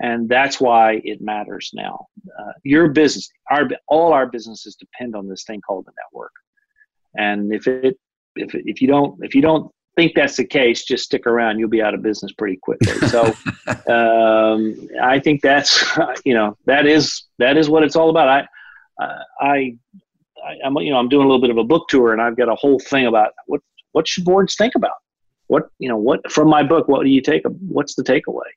[0.00, 2.06] and that's why it matters now.
[2.38, 6.32] Uh, your business, our all our businesses depend on this thing called the network,
[7.16, 7.98] and if it
[8.36, 11.58] if if you don't if you don't think that's the case, just stick around.
[11.58, 12.92] You'll be out of business pretty quickly.
[13.08, 13.26] So,
[13.92, 15.84] um, I think that's
[16.24, 18.28] you know that is that is what it's all about.
[18.28, 18.46] I
[19.40, 19.76] I
[20.64, 22.48] I'm you know I'm doing a little bit of a book tour, and I've got
[22.48, 23.60] a whole thing about what
[23.92, 24.92] what should boards think about.
[25.48, 26.88] What you know what from my book?
[26.88, 27.42] What do you take?
[27.68, 28.50] What's the takeaway?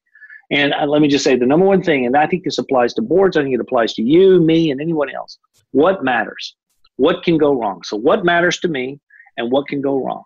[0.52, 3.02] And let me just say the number one thing, and I think this applies to
[3.02, 3.36] boards.
[3.36, 5.40] I think it applies to you, me, and anyone else.
[5.72, 6.56] What matters?
[6.98, 7.82] What can go wrong?
[7.84, 9.00] So, what matters to me,
[9.38, 10.24] and what can go wrong?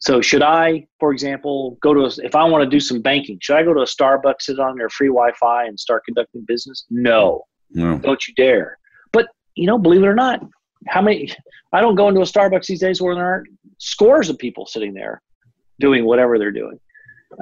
[0.00, 3.38] So should I, for example, go to a, if I want to do some banking,
[3.40, 6.84] should I go to a Starbucks, sit on their free Wi-Fi, and start conducting business?
[6.88, 7.98] No, no.
[7.98, 8.78] don't you dare.
[9.12, 10.40] But you know, believe it or not,
[10.86, 11.32] how many?
[11.72, 14.94] I don't go into a Starbucks these days where there aren't scores of people sitting
[14.94, 15.20] there
[15.80, 16.78] doing whatever they're doing.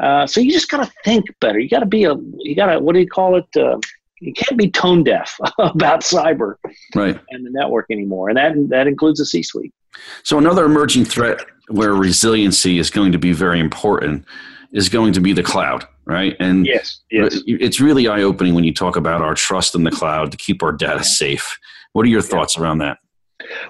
[0.03, 1.59] Uh, so you just got to think better.
[1.59, 2.15] You got to be a.
[2.39, 3.45] You got to what do you call it?
[3.55, 3.79] Uh,
[4.21, 6.55] you can't be tone deaf about cyber
[6.95, 7.21] right.
[7.31, 9.75] and the network anymore, and that that includes the C-suite.
[10.23, 14.25] So another emerging threat where resiliency is going to be very important
[14.73, 16.37] is going to be the cloud, right?
[16.39, 17.41] And yes, yes.
[17.47, 20.63] it's really eye opening when you talk about our trust in the cloud to keep
[20.63, 21.59] our data safe.
[21.93, 22.63] What are your thoughts yeah.
[22.63, 22.99] around that?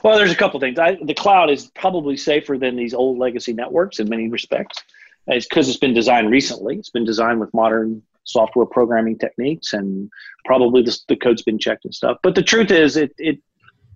[0.02, 0.78] Well, there's a couple things.
[0.78, 4.82] I, the cloud is probably safer than these old legacy networks in many respects.
[5.26, 6.76] It's because it's been designed recently.
[6.76, 10.10] It's been designed with modern software programming techniques, and
[10.44, 12.18] probably the, the code's been checked and stuff.
[12.22, 13.38] But the truth is, it, it,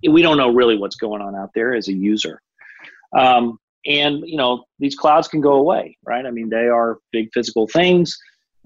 [0.03, 2.42] it we don't know really what's going on out there as a user.
[3.16, 6.26] Um, and you know these clouds can go away right?
[6.26, 8.16] I mean they are big physical things.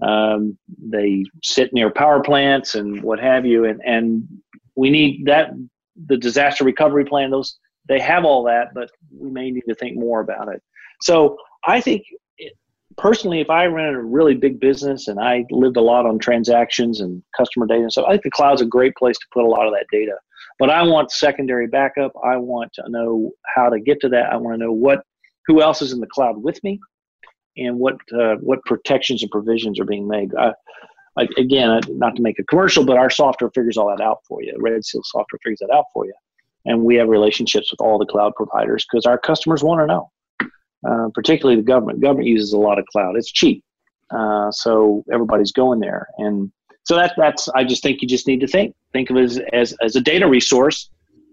[0.01, 3.65] Um, they sit near power plants and what have you.
[3.65, 4.27] And and
[4.75, 5.51] we need that
[6.07, 7.57] the disaster recovery plan those
[7.87, 10.61] they have all that but we may need to think more about it.
[11.01, 12.03] So i think
[12.97, 17.01] personally if i ran a really big business and i lived a lot on transactions
[17.01, 19.47] and customer data and stuff i think the cloud's a great place to put a
[19.47, 20.13] lot of that data
[20.59, 22.13] but I want secondary backup.
[22.23, 24.31] I want to know how to get to that.
[24.31, 25.03] I want to know what
[25.47, 26.79] who else is in the cloud with me,
[27.57, 30.33] and what uh, what protections and provisions are being made.
[30.35, 30.53] I,
[31.17, 34.41] I, again, not to make a commercial, but our software figures all that out for
[34.41, 34.53] you.
[34.59, 36.13] RedSeal software figures that out for you,
[36.65, 40.11] and we have relationships with all the cloud providers because our customers want to know.
[40.87, 41.99] Uh, particularly the government.
[41.99, 43.15] Government uses a lot of cloud.
[43.15, 43.63] It's cheap,
[44.11, 46.51] uh, so everybody's going there, and
[46.85, 49.39] so that that's I just think you just need to think think of it as,
[49.53, 50.89] as, as a data resource.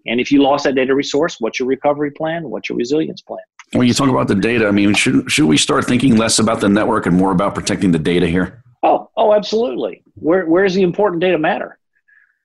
[0.06, 2.50] And if you lost that data resource, what's your recovery plan?
[2.50, 3.38] What's your resilience plan?
[3.72, 6.60] When you talk about the data, I mean, should should we start thinking less about
[6.60, 8.62] the network and more about protecting the data here?
[8.82, 10.02] Oh, oh, absolutely.
[10.14, 11.78] Where where does the important data matter?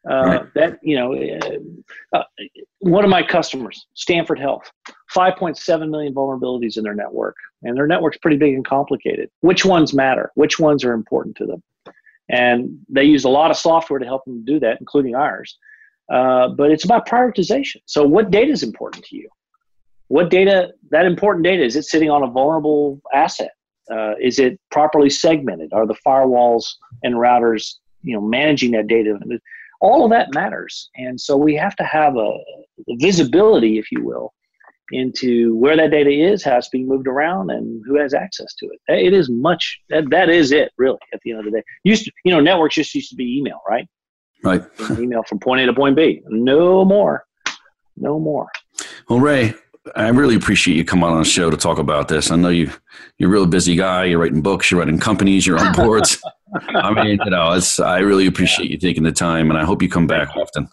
[0.09, 0.53] Uh, right.
[0.53, 2.23] That you know, uh, uh,
[2.79, 4.71] one of my customers, Stanford Health,
[5.13, 9.29] 5.7 million vulnerabilities in their network, and their network's pretty big and complicated.
[9.41, 10.31] Which ones matter?
[10.35, 11.63] Which ones are important to them?
[12.29, 15.57] And they use a lot of software to help them do that, including ours.
[16.11, 17.81] Uh, but it's about prioritization.
[17.85, 19.29] So, what data is important to you?
[20.07, 23.51] What data, that important data, is it sitting on a vulnerable asset?
[23.91, 25.73] Uh, is it properly segmented?
[25.73, 26.65] Are the firewalls
[27.03, 29.17] and routers, you know, managing that data?
[29.81, 32.19] All of that matters, and so we have to have a,
[32.89, 34.33] a visibility, if you will,
[34.91, 38.67] into where that data is, how it's being moved around, and who has access to
[38.67, 38.79] it.
[38.87, 40.97] It is much that that is it really.
[41.13, 43.37] At the end of the day, used to, you know networks just used to be
[43.37, 43.87] email, right?
[44.43, 44.63] Right.
[44.99, 46.21] email from point A to point B.
[46.27, 47.25] No more.
[47.95, 48.47] No more.
[49.09, 49.55] Well, Ray,
[49.95, 52.31] I really appreciate you coming on the show to talk about this.
[52.31, 52.71] I know you
[53.17, 54.05] you're a real busy guy.
[54.05, 54.69] You're writing books.
[54.69, 55.45] You're running companies.
[55.47, 56.21] You're on boards.
[56.75, 59.81] I mean, you know, it's I really appreciate you taking the time, and I hope
[59.81, 60.69] you come back often.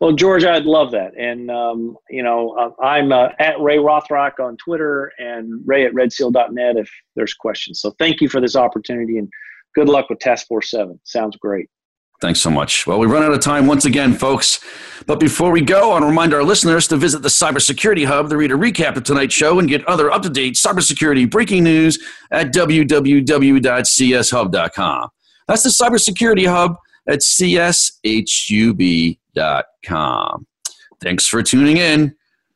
[0.00, 1.16] Well, George, I'd love that.
[1.16, 5.92] And, um, you know, uh, I'm uh, at Ray Rothrock on Twitter and Ray at
[5.92, 7.80] redseal.net if there's questions.
[7.80, 9.28] So thank you for this opportunity and
[9.74, 10.98] good luck with Task Force 7.
[11.04, 11.68] Sounds great.
[12.20, 12.86] Thanks so much.
[12.86, 14.60] Well, we run out of time once again, folks.
[15.06, 18.30] But before we go, I want to remind our listeners to visit the Cybersecurity Hub
[18.30, 21.64] to read a recap of tonight's show and get other up to date cybersecurity breaking
[21.64, 21.98] news
[22.30, 25.08] at www.cshub.com.
[25.48, 30.46] That's the Cybersecurity Hub at CSHUB taskforce7.com.
[31.00, 32.14] Thanks for tuning in.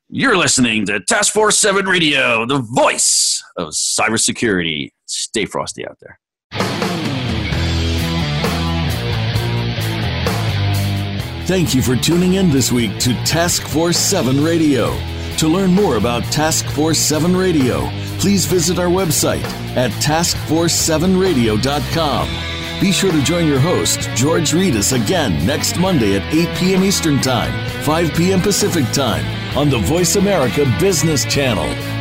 [0.09, 4.93] You're listening to Task Force 7 Radio, the voice of cybersecurity.
[5.07, 6.21] Stay frosty out there.
[11.47, 14.97] Thank you for tuning in this week to Task Force 7 Radio.
[15.39, 19.45] To learn more about Task Force 7 Radio, please visit our website
[19.77, 22.58] at taskforce7radio.com.
[22.81, 26.85] Be sure to join your host, George Rettas, again next Monday at 8 p.m.
[26.85, 27.53] Eastern Time,
[27.83, 28.41] 5 p.m.
[28.41, 29.27] Pacific Time
[29.59, 31.98] on the VoiceAmerica Business Channel.